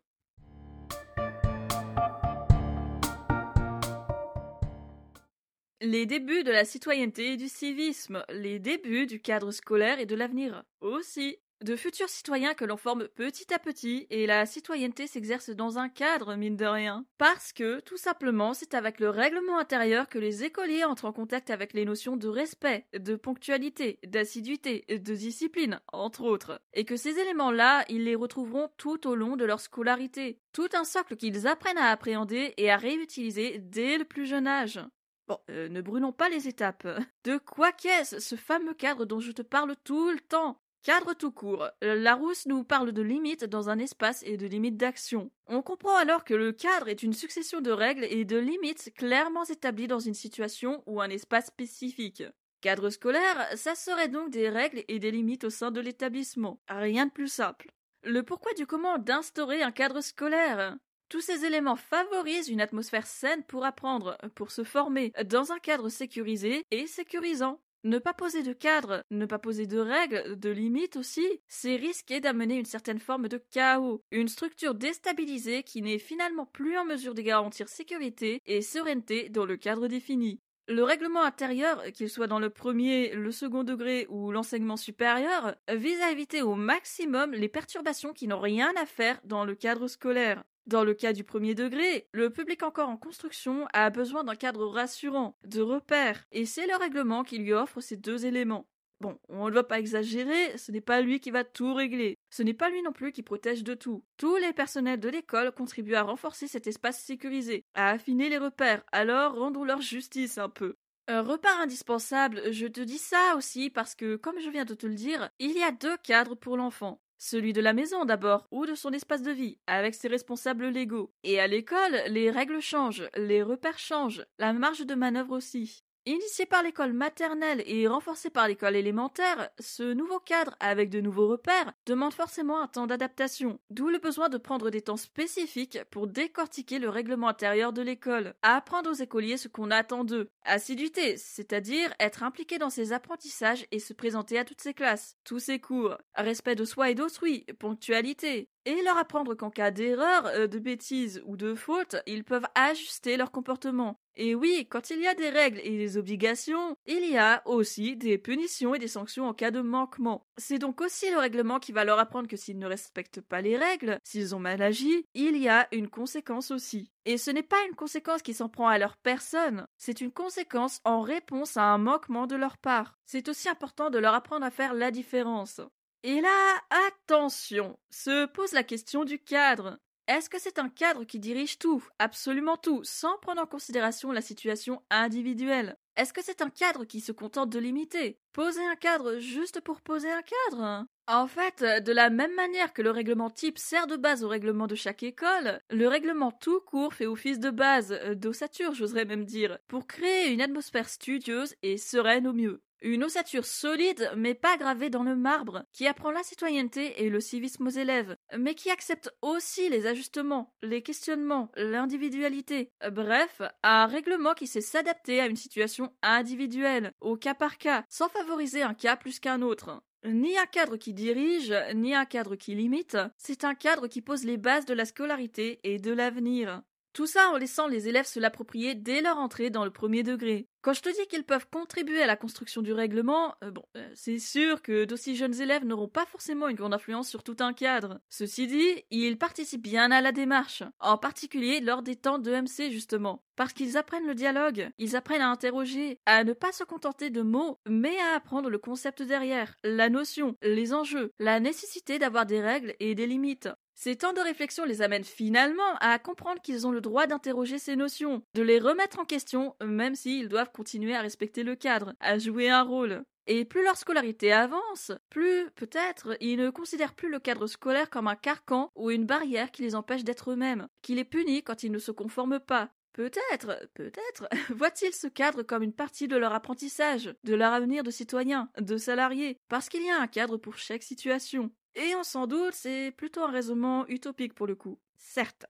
Les 5.81 6.07
débuts 6.07 6.43
de 6.43 6.51
la 6.51 6.65
citoyenneté 6.65 7.35
et 7.35 7.37
du 7.37 7.49
civisme, 7.49 8.25
les 8.31 8.59
débuts 8.59 9.07
du 9.07 9.21
cadre 9.21 9.53
scolaire 9.53 10.01
et 10.01 10.07
de 10.07 10.15
l'avenir 10.15 10.65
aussi 10.81 11.39
de 11.63 11.77
futurs 11.77 12.09
citoyens 12.09 12.55
que 12.55 12.65
l'on 12.65 12.77
forme 12.77 13.09
petit 13.09 13.53
à 13.53 13.59
petit 13.59 14.07
et 14.11 14.27
la 14.27 14.47
citoyenneté 14.47 15.07
s'exerce 15.07 15.51
dans 15.51 15.79
un 15.79 15.89
cadre, 15.89 16.35
mine 16.35 16.57
de 16.57 16.67
rien. 16.67 17.07
Parce 17.19 17.53
que, 17.53 17.81
tout 17.81 17.97
simplement, 17.97 18.55
c'est 18.55 18.75
avec 18.75 19.01
le 19.01 19.11
règlement 19.11 19.59
intérieur 19.59 20.09
que 20.09 20.19
les 20.19 20.45
écoliers 20.45 20.85
entrent 20.85 21.07
en 21.07 21.13
contact 21.13 21.51
avec 21.51 21.73
les 21.73 21.85
notions 21.85 22.17
de 22.17 22.29
respect, 22.29 22.87
de 22.93 23.17
ponctualité, 23.17 23.99
d'assiduité, 24.07 24.85
de 24.89 25.15
discipline, 25.15 25.81
entre 25.93 26.25
autres. 26.25 26.61
Et 26.73 26.85
que 26.85 26.97
ces 26.97 27.19
éléments-là, 27.19 27.85
ils 27.89 28.05
les 28.05 28.15
retrouveront 28.15 28.71
tout 28.77 29.07
au 29.07 29.15
long 29.15 29.37
de 29.37 29.45
leur 29.45 29.61
scolarité. 29.61 30.41
Tout 30.53 30.69
un 30.75 30.85
socle 30.85 31.17
qu'ils 31.17 31.47
apprennent 31.47 31.79
à 31.79 31.91
appréhender 31.91 32.55
et 32.57 32.71
à 32.71 32.77
réutiliser 32.77 33.59
dès 33.59 33.99
le 33.99 34.05
plus 34.05 34.27
jeune 34.27 34.47
âge. 34.47 34.81
Bon, 35.27 35.39
euh, 35.51 35.69
ne 35.71 35.81
brûlons 35.81 36.13
pas 36.13 36.29
les 36.29 36.49
étapes. 36.49 36.87
De 37.25 37.39
quoi 37.39 37.73
qu'est-ce, 37.73 38.21
ce 38.21 38.37
fameux 38.37 38.75
cadre 38.75 39.07
dont 39.07 39.21
je 39.21 39.33
te 39.33 39.41
parle 39.41 39.75
tout 39.83 40.11
le 40.11 40.21
temps? 40.21 40.61
Cadre 40.85 41.15
tout 41.15 41.33
court. 41.33 41.67
Larousse 41.81 42.45
nous 42.45 42.63
parle 42.63 42.93
de 42.93 43.01
limites 43.01 43.47
dans 43.47 43.71
un 43.71 43.79
espace 43.79 44.23
et 44.23 44.37
de 44.37 44.47
limites 44.47 44.77
d'action. 44.77 45.31
On 45.47 45.63
comprend 45.63 45.97
alors 45.97 46.25
que 46.25 46.35
le 46.35 46.53
cadre 46.53 46.91
est 46.91 47.03
une 47.03 47.15
succession 47.15 47.63
de 47.63 47.71
règles 47.71 48.05
et 48.05 48.27
de 48.27 48.37
limites 48.37 48.93
clairement 48.95 49.45
établies 49.45 49.87
dans 49.87 49.99
une 49.99 50.13
situation 50.13 50.83
ou 50.85 51.01
un 51.01 51.09
espace 51.09 51.47
spécifique. 51.47 52.23
Cadre 52.61 52.91
scolaire, 52.91 53.49
ça 53.57 53.75
serait 53.75 54.09
donc 54.09 54.29
des 54.29 54.51
règles 54.51 54.85
et 54.89 54.99
des 54.99 55.11
limites 55.11 55.45
au 55.45 55.51
sein 55.51 55.71
de 55.71 55.81
l'établissement. 55.81 56.61
Rien 56.69 57.07
de 57.07 57.13
plus 57.13 57.33
simple. 57.33 57.73
Le 58.03 58.23
pourquoi 58.23 58.53
du 58.53 58.67
comment 58.67 58.99
d'instaurer 58.99 59.63
un 59.63 59.73
cadre 59.73 60.03
scolaire 60.03 60.77
tous 61.11 61.21
ces 61.21 61.45
éléments 61.45 61.77
favorisent 61.77 62.49
une 62.49 62.63
atmosphère 62.63 63.07
saine 63.07 63.45
pour 63.45 63.65
apprendre, 63.65 64.17
pour 64.35 64.51
se 64.51 64.65
former, 64.65 65.13
dans 65.27 65.53
un 65.53 65.59
cadre 65.59 65.89
sécurisé 65.89 66.65
et 66.71 66.87
sécurisant. 66.87 67.61
Ne 67.85 67.99
pas 67.99 68.15
poser 68.15 68.43
de 68.43 68.55
cadre, 68.55 69.05
ne 69.11 69.27
pas 69.27 69.39
poser 69.39 69.67
de 69.67 69.79
règles, 69.79 70.41
de 70.41 70.49
limites 70.49 70.97
aussi, 70.97 71.27
c'est 71.49 71.77
risquer 71.77 72.19
d'amener 72.19 72.57
une 72.57 72.65
certaine 72.65 72.99
forme 72.99 73.29
de 73.29 73.37
chaos, 73.51 74.01
une 74.11 74.29
structure 74.29 74.75
déstabilisée 74.75 75.63
qui 75.65 75.83
n'est 75.83 75.99
finalement 75.99 76.47
plus 76.47 76.79
en 76.79 76.87
mesure 76.87 77.13
de 77.13 77.21
garantir 77.21 77.69
sécurité 77.69 78.41
et 78.47 78.63
sérénité 78.63 79.29
dans 79.29 79.45
le 79.45 79.59
cadre 79.59 79.87
défini. 79.87 80.41
Le 80.67 80.83
règlement 80.83 81.25
intérieur, 81.25 81.83
qu'il 81.93 82.09
soit 82.09 82.27
dans 82.27 82.39
le 82.39 82.49
premier, 82.49 83.13
le 83.15 83.31
second 83.31 83.65
degré 83.65 84.07
ou 84.09 84.33
l'enseignement 84.33 84.79
supérieur, 84.79 85.55
vise 85.71 86.01
à 86.01 86.11
éviter 86.11 86.41
au 86.41 86.55
maximum 86.55 87.33
les 87.33 87.51
perturbations 87.51 88.15
qui 88.15 88.29
n'ont 88.29 88.41
rien 88.41 88.73
à 88.81 88.87
faire 88.87 89.21
dans 89.25 89.45
le 89.45 89.55
cadre 89.55 89.89
scolaire. 89.89 90.43
Dans 90.67 90.83
le 90.83 90.95
cas 90.95 91.13
du 91.13 91.25
premier 91.25 91.55
degré, 91.55 92.09
le 92.13 92.31
public 92.31 92.63
encore 92.63 92.89
en 92.89 92.97
construction 92.97 93.67
a 93.75 93.91
besoin 93.91 94.25
d'un 94.25 94.35
cadre 94.35 94.67
rassurant, 94.67 95.37
de 95.45 95.61
repères, 95.61 96.25
et 96.33 96.47
c'est 96.47 96.67
le 96.67 96.77
règlement 96.77 97.23
qui 97.23 97.37
lui 97.37 97.53
offre 97.53 97.81
ces 97.81 97.97
deux 97.97 98.25
éléments. 98.25 98.67
Bon, 99.01 99.19
on 99.29 99.49
ne 99.51 99.55
va 99.55 99.63
pas 99.63 99.79
exagérer, 99.79 100.57
ce 100.57 100.73
n'est 100.73 100.81
pas 100.81 101.03
lui 101.03 101.21
qui 101.21 101.31
va 101.31 101.45
tout 101.45 101.75
régler. 101.75 102.17
Ce 102.31 102.43
n'est 102.43 102.55
pas 102.55 102.71
lui 102.71 102.81
non 102.81 102.93
plus 102.93 103.13
qui 103.13 103.23
protège 103.23 103.63
de 103.63 103.75
tout. 103.75 104.03
Tous 104.17 104.37
les 104.37 104.55
personnels 104.55 105.01
de 105.01 105.11
l'école 105.11 105.53
contribuent 105.53 105.97
à 105.97 106.03
renforcer 106.03 106.47
cet 106.47 106.67
espace 106.67 107.03
sécurisé, 107.03 107.65
à 107.75 107.91
affiner 107.91 108.31
les 108.31 108.39
repères, 108.39 108.83
alors 108.91 109.35
rendons 109.35 109.65
leur 109.65 109.83
justice 109.83 110.39
un 110.39 110.49
peu. 110.49 110.77
Un 111.07 111.27
indispensable, 111.61 112.51
je 112.51 112.67
te 112.67 112.81
dis 112.81 112.97
ça 112.97 113.35
aussi 113.37 113.69
parce 113.69 113.95
que, 113.95 114.17
comme 114.17 114.41
je 114.41 114.49
viens 114.49 114.65
de 114.65 114.73
te 114.73 114.87
le 114.87 114.95
dire, 114.95 115.29
il 115.39 115.53
y 115.53 115.63
a 115.63 115.71
deux 115.71 115.99
cadres 115.99 116.35
pour 116.35 116.57
l'enfant. 116.57 117.03
Celui 117.19 117.53
de 117.53 117.61
la 117.61 117.73
maison 117.73 118.05
d'abord, 118.05 118.47
ou 118.51 118.67
de 118.67 118.75
son 118.75 118.93
espace 118.93 119.23
de 119.23 119.31
vie, 119.31 119.59
avec 119.67 119.95
ses 119.95 120.09
responsables 120.09 120.69
légaux. 120.69 121.13
Et 121.23 121.41
à 121.41 121.47
l'école, 121.47 122.03
les 122.09 122.31
règles 122.31 122.61
changent, 122.61 123.09
les 123.17 123.43
repères 123.43 123.79
changent, 123.79 124.25
la 124.39 124.53
marge 124.53 124.85
de 124.85 124.95
manœuvre 124.95 125.37
aussi. 125.37 125.84
Initié 126.07 126.45
par 126.45 126.63
l'école 126.63 126.93
maternelle 126.93 127.63
et 127.65 127.89
renforcé 127.89 128.29
par 128.29 128.47
l'école 128.47 128.77
élémentaire, 128.77 129.49
ce 129.59 129.95
nouveau 129.95 130.19
cadre 130.21 130.55
avec 130.61 130.91
de 130.91 131.01
nouveaux 131.01 131.29
repères 131.29 131.73
demande 131.87 132.13
forcément 132.13 132.61
un 132.61 132.67
temps 132.67 132.87
d'adaptation, 132.87 133.59
d'où 133.71 133.89
le 133.89 133.97
besoin 133.97 134.29
de 134.29 134.37
prendre 134.37 134.69
des 134.69 134.83
temps 134.83 134.99
spécifiques 134.99 135.79
pour 135.91 136.07
décortiquer 136.07 136.79
le 136.79 136.91
règlement 136.91 137.29
intérieur 137.29 137.73
de 137.73 137.81
l'école, 137.81 138.35
apprendre 138.43 138.91
aux 138.91 139.03
écoliers 139.03 139.39
ce 139.39 139.49
qu'on 139.49 139.71
attend 139.71 140.05
d'eux, 140.05 140.29
assiduité, 140.45 141.17
c'est-à-dire 141.17 141.95
être 141.99 142.23
impliqué 142.23 142.59
dans 142.59 142.69
ses 142.69 142.93
apprentissages 142.93 143.67
et 143.71 143.79
se 143.79 143.95
présenter 143.95 144.39
à 144.39 144.45
toutes 144.45 144.61
ses 144.61 144.75
classes, 144.75 145.17
tous 145.25 145.39
ses 145.39 145.59
cours, 145.59 145.97
respect 146.17 146.55
de 146.55 146.67
soi 146.67 146.91
et 146.91 146.95
d'autrui, 146.95 147.47
ponctualité, 147.59 148.51
et 148.65 148.83
leur 148.83 148.97
apprendre 148.99 149.35
qu'en 149.35 149.51
cas 149.51 149.71
d'erreur, 149.71 150.27
euh, 150.27 150.47
de 150.47 150.59
bêtise 150.59 151.23
ou 151.27 151.37
de 151.37 151.55
faute, 151.55 151.97
ils 152.07 152.25
peuvent 152.25 152.47
ajuster 152.55 153.17
leur 153.17 153.31
comportement. 153.31 153.99
Et 154.17 154.35
oui, 154.35 154.67
quand 154.71 154.91
il 154.91 155.01
y 155.01 155.09
a 155.09 155.15
des 155.15 155.29
règles 155.29 155.61
et 155.65 155.77
des 155.77 155.99
obligations, 155.99 156.77
il 156.87 157.11
y 157.11 157.19
a 157.19 157.43
aussi 157.47 157.97
des 157.97 158.17
punitions 158.17 158.75
et 158.75 158.79
des 158.79 158.87
sanctions 158.87 159.27
en 159.27 159.35
cas 159.35 159.51
de 159.51 159.61
manquement. 159.61 160.25
C'est 160.37 160.61
donc 160.61 160.81
aussi 160.81 161.11
le 161.11 161.19
règlement 161.19 161.59
qui 161.59 161.73
va 161.73 161.85
leur 161.85 161.99
apprendre 161.99 162.29
que 162.29 162.37
s'ils 162.37 162.59
ne 162.59 162.67
respectent 162.67 163.21
pas 163.21 163.41
les 163.41 163.57
règles, 163.57 163.99
s'ils 164.05 164.35
ont 164.35 164.39
mal 164.39 164.63
agi, 164.63 165.05
il 165.15 165.37
y 165.37 165.49
a 165.49 165.67
une 165.73 165.89
conséquence 165.89 166.53
aussi. 166.53 166.93
Et 167.07 167.19
ce 167.19 167.33
n'est 167.33 167.43
pas 167.43 167.63
une 167.69 167.75
conséquence 167.75 168.23
qui 168.23 168.35
s'en 168.35 168.49
prend 168.49 168.69
à 168.69 168.79
leur 168.79 168.97
personne, 168.97 169.67
c'est 169.77 170.01
une 170.01 170.13
conséquence 170.13 170.81
en 170.85 171.01
réponse 171.01 171.57
à 171.57 171.65
un 171.65 171.79
manquement 171.79 172.27
de 172.29 172.37
leur 172.37 172.57
part. 172.57 172.97
C'est 173.07 173.29
aussi 173.29 173.49
important 173.49 173.91
de 173.91 173.99
leur 173.99 174.15
apprendre 174.15 174.47
à 174.47 174.51
faire 174.51 174.75
la 174.75 174.93
différence. 174.93 175.61
Et 176.07 176.21
là, 176.21 176.61
attention, 176.87 177.79
se 177.89 178.27
pose 178.27 178.53
la 178.53 178.63
question 178.63 179.07
du 179.07 179.19
cadre. 179.19 179.79
Est-ce 180.07 180.29
que 180.29 180.39
c'est 180.39 180.59
un 180.59 180.69
cadre 180.69 181.05
qui 181.05 181.19
dirige 181.19 181.59
tout, 181.59 181.83
absolument 181.99 182.59
tout, 182.59 182.83
sans 182.85 183.17
prendre 183.23 183.41
en 183.41 183.47
considération 183.47 184.13
la 184.13 184.21
situation 184.21 184.83
individuelle? 184.91 185.79
Est-ce 185.97 186.13
que 186.13 186.23
c'est 186.23 186.43
un 186.43 186.51
cadre 186.51 186.85
qui 186.85 187.01
se 187.01 187.11
contente 187.11 187.49
de 187.49 187.59
limiter? 187.59 188.19
Poser 188.35 188.63
un 188.67 188.77
cadre 188.77 189.19
juste 189.19 189.63
pour 189.63 189.81
poser 189.81 190.13
un 190.13 190.21
cadre? 190.21 190.85
En 191.07 191.27
fait, 191.27 191.65
de 191.83 191.93
la 191.93 192.11
même 192.11 192.35
manière 192.35 192.75
que 192.75 192.83
le 192.83 192.91
règlement 192.91 193.31
type 193.31 193.57
sert 193.57 193.87
de 193.87 193.97
base 193.97 194.25
au 194.25 194.29
règlement 194.29 194.67
de 194.67 194.75
chaque 194.75 195.03
école, 195.03 195.63
le 195.71 195.89
règlement 195.89 196.33
tout 196.33 196.61
court 196.67 196.93
fait 196.93 197.07
office 197.07 197.41
de 197.41 197.49
base, 197.51 197.93
euh, 197.93 198.15
d'ossature 198.15 198.75
j'oserais 198.75 199.07
même 199.07 199.25
dire, 199.25 199.59
pour 199.69 199.87
créer 199.87 200.35
une 200.35 200.43
atmosphère 200.43 200.91
studieuse 200.91 201.55
et 201.63 201.79
sereine 201.79 202.27
au 202.27 202.35
mieux. 202.35 202.63
Une 202.87 203.05
ossature 203.05 203.47
solide, 203.47 204.13
mais 204.15 204.35
pas 204.35 204.59
gravée 204.59 204.91
dans 204.91 205.05
le 205.05 205.17
marbre, 205.17 205.65
qui 205.73 205.87
apprend 205.87 206.11
la 206.11 206.23
citoyenneté 206.23 207.03
et 207.03 207.09
le 207.09 207.19
civisme 207.19 207.67
aux 207.67 207.71
élèves, 207.71 208.15
mais 208.37 208.55
qui 208.55 208.69
accepte 208.69 209.11
aussi 209.23 209.71
les 209.71 209.87
ajustements, 209.87 210.53
les 210.63 210.83
questionnements, 210.83 211.51
l'individualité. 211.57 212.71
Bref, 212.93 213.41
un 213.63 213.87
règlement 213.87 214.35
qui 214.35 214.47
sait 214.47 214.61
s'adapter 214.61 215.23
à 215.23 215.29
une 215.29 215.37
situation 215.37 215.95
individuelle, 216.03 216.93
au 217.01 217.17
cas 217.17 217.33
par 217.33 217.57
cas, 217.57 217.85
sans 217.89 218.11
favoriser 218.11 218.61
un 218.61 218.75
cas 218.75 218.97
plus 218.97 219.19
qu'un 219.19 219.41
autre. 219.41 219.83
Ni 220.05 220.37
un 220.37 220.45
cadre 220.45 220.77
qui 220.77 220.93
dirige, 220.93 221.55
ni 221.75 221.95
un 221.95 222.05
cadre 222.05 222.37
qui 222.37 222.55
limite, 222.55 222.99
c'est 223.17 223.45
un 223.45 223.55
cadre 223.55 223.87
qui 223.87 224.03
pose 224.03 224.25
les 224.25 224.37
bases 224.37 224.67
de 224.67 224.75
la 224.75 224.85
scolarité 224.85 225.59
et 225.65 225.79
de 225.79 225.91
l'avenir. 225.91 226.61
Tout 226.95 227.07
ça 227.09 227.29
en 227.31 227.37
laissant 227.37 227.67
les 227.67 227.89
élèves 227.89 228.07
se 228.07 228.21
l'approprier 228.21 228.77
dès 228.77 229.03
leur 229.03 229.19
entrée 229.19 229.51
dans 229.51 229.65
le 229.65 229.73
premier 229.73 230.05
degré. 230.05 230.47
Quand 230.63 230.75
je 230.75 230.81
te 230.81 230.89
dis 230.89 231.09
qu'ils 231.09 231.25
peuvent 231.25 231.49
contribuer 231.51 232.01
à 232.01 232.07
la 232.07 232.15
construction 232.15 232.63
du 232.63 232.73
règlement, 232.73 233.35
euh, 233.43 233.51
bon, 233.51 233.65
euh, 233.77 233.91
c'est 233.97 234.21
sûr 234.21 234.63
que 234.63 234.85
d'aussi 234.85 235.17
jeunes 235.17 235.41
élèves 235.41 235.65
n'auront 235.65 235.89
pas 235.89 236.07
forcément 236.07 236.47
une 236.47 236.57
grande 236.57 236.73
influence 236.73 237.09
sur 237.09 237.25
tout 237.25 237.37
un 237.41 237.53
cadre. 237.53 237.99
Ceci 238.11 238.47
dit, 238.47 238.85
ils 238.93 239.19
participent 239.19 239.61
bien 239.61 239.91
à 239.91 240.01
la 240.01 240.13
démarche, 240.13 240.63
en 240.79 240.97
particulier 240.97 241.61
lors 241.61 241.83
des 241.83 241.97
temps 241.97 242.21
d'EMC 242.21 242.71
justement, 242.71 243.25
parce 243.35 243.53
qu'ils 243.53 243.77
apprennent 243.77 244.07
le 244.07 244.15
dialogue, 244.15 244.71
ils 244.79 244.95
apprennent 244.95 245.21
à 245.21 245.31
interroger, 245.31 245.99
à 246.07 246.23
ne 246.23 246.33
pas 246.33 246.53
se 246.53 246.63
contenter 246.63 247.11
de 247.11 247.23
mots, 247.23 247.59
mais 247.69 247.99
à 247.99 248.15
apprendre 248.15 248.49
le 248.51 248.59
concept 248.59 249.03
derrière, 249.03 249.57
la 249.65 249.89
notion, 249.89 250.37
les 250.43 250.73
enjeux, 250.73 251.11
la 251.19 251.41
nécessité 251.41 251.99
d'avoir 251.99 252.25
des 252.25 252.41
règles 252.41 252.77
et 252.79 252.95
des 252.95 253.09
limites. 253.09 253.49
Ces 253.75 253.97
temps 253.97 254.13
de 254.13 254.21
réflexion 254.21 254.65
les 254.65 254.83
amènent 254.83 255.05
finalement 255.05 255.75
à 255.81 255.99
comprendre 255.99 256.41
qu'ils 256.41 256.67
ont 256.67 256.71
le 256.71 256.81
droit 256.81 257.07
d'interroger 257.07 257.59
ces 257.59 257.77
notions, 257.77 258.23
de 258.35 258.43
les 258.43 258.59
remettre 258.59 259.01
en 259.01 259.05
question, 259.05 259.57
même 259.63 259.97
s'ils 259.97 260.29
doivent 260.29 260.53
continuer 260.53 260.95
à 260.95 261.01
respecter 261.01 261.43
le 261.43 261.57
cadre, 261.57 261.95
à 262.01 262.19
jouer 262.19 262.49
un 262.51 262.63
rôle. 262.63 263.05
Et 263.27 263.45
plus 263.45 263.65
leur 263.65 263.77
scolarité 263.77 264.33
avance, 264.33 264.93
plus, 265.09 265.51
peut-être, 265.53 266.17
ils 266.21 266.37
ne 266.37 266.51
considèrent 266.51 266.95
plus 266.95 267.11
le 267.11 267.19
cadre 267.19 267.47
scolaire 267.47 267.89
comme 267.91 268.07
un 268.07 268.17
carcan 268.17 268.71
ou 268.75 268.91
une 268.91 269.07
barrière 269.07 269.51
qui 269.51 269.63
les 269.63 269.75
empêche 269.75 270.05
d'être 270.05 270.31
eux-mêmes, 270.31 270.69
qui 270.83 270.95
les 270.95 271.05
punit 271.05 271.43
quand 271.43 271.63
ils 271.63 271.73
ne 271.73 271.79
se 271.79 271.91
conforment 271.91 272.41
pas. 272.41 272.71
Peut-être, 272.93 273.69
peut-être, 273.75 274.29
voient-ils 274.55 274.93
ce 274.93 275.09
cadre 275.09 275.43
comme 275.43 275.65
une 275.65 275.73
partie 275.73 276.07
de 276.07 276.17
leur 276.17 276.33
apprentissage, 276.33 277.13
de 277.25 277.35
leur 277.35 277.53
avenir 277.53 277.83
de 277.83 277.91
citoyen, 277.91 278.51
de 278.61 278.77
salarié, 278.77 279.39
parce 279.49 279.69
qu'il 279.69 279.85
y 279.85 279.91
a 279.91 280.01
un 280.01 280.07
cadre 280.07 280.37
pour 280.37 280.59
chaque 280.59 280.85
situation. 280.85 281.51
Et 281.77 281.95
on 281.97 282.05
s'en 282.05 282.27
doute, 282.27 282.55
c'est 282.55 282.93
plutôt 282.97 283.23
un 283.23 283.31
raisonnement 283.31 283.87
utopique 283.89 284.35
pour 284.35 284.47
le 284.47 284.55
coup. 284.55 284.79
Certes. 284.97 285.47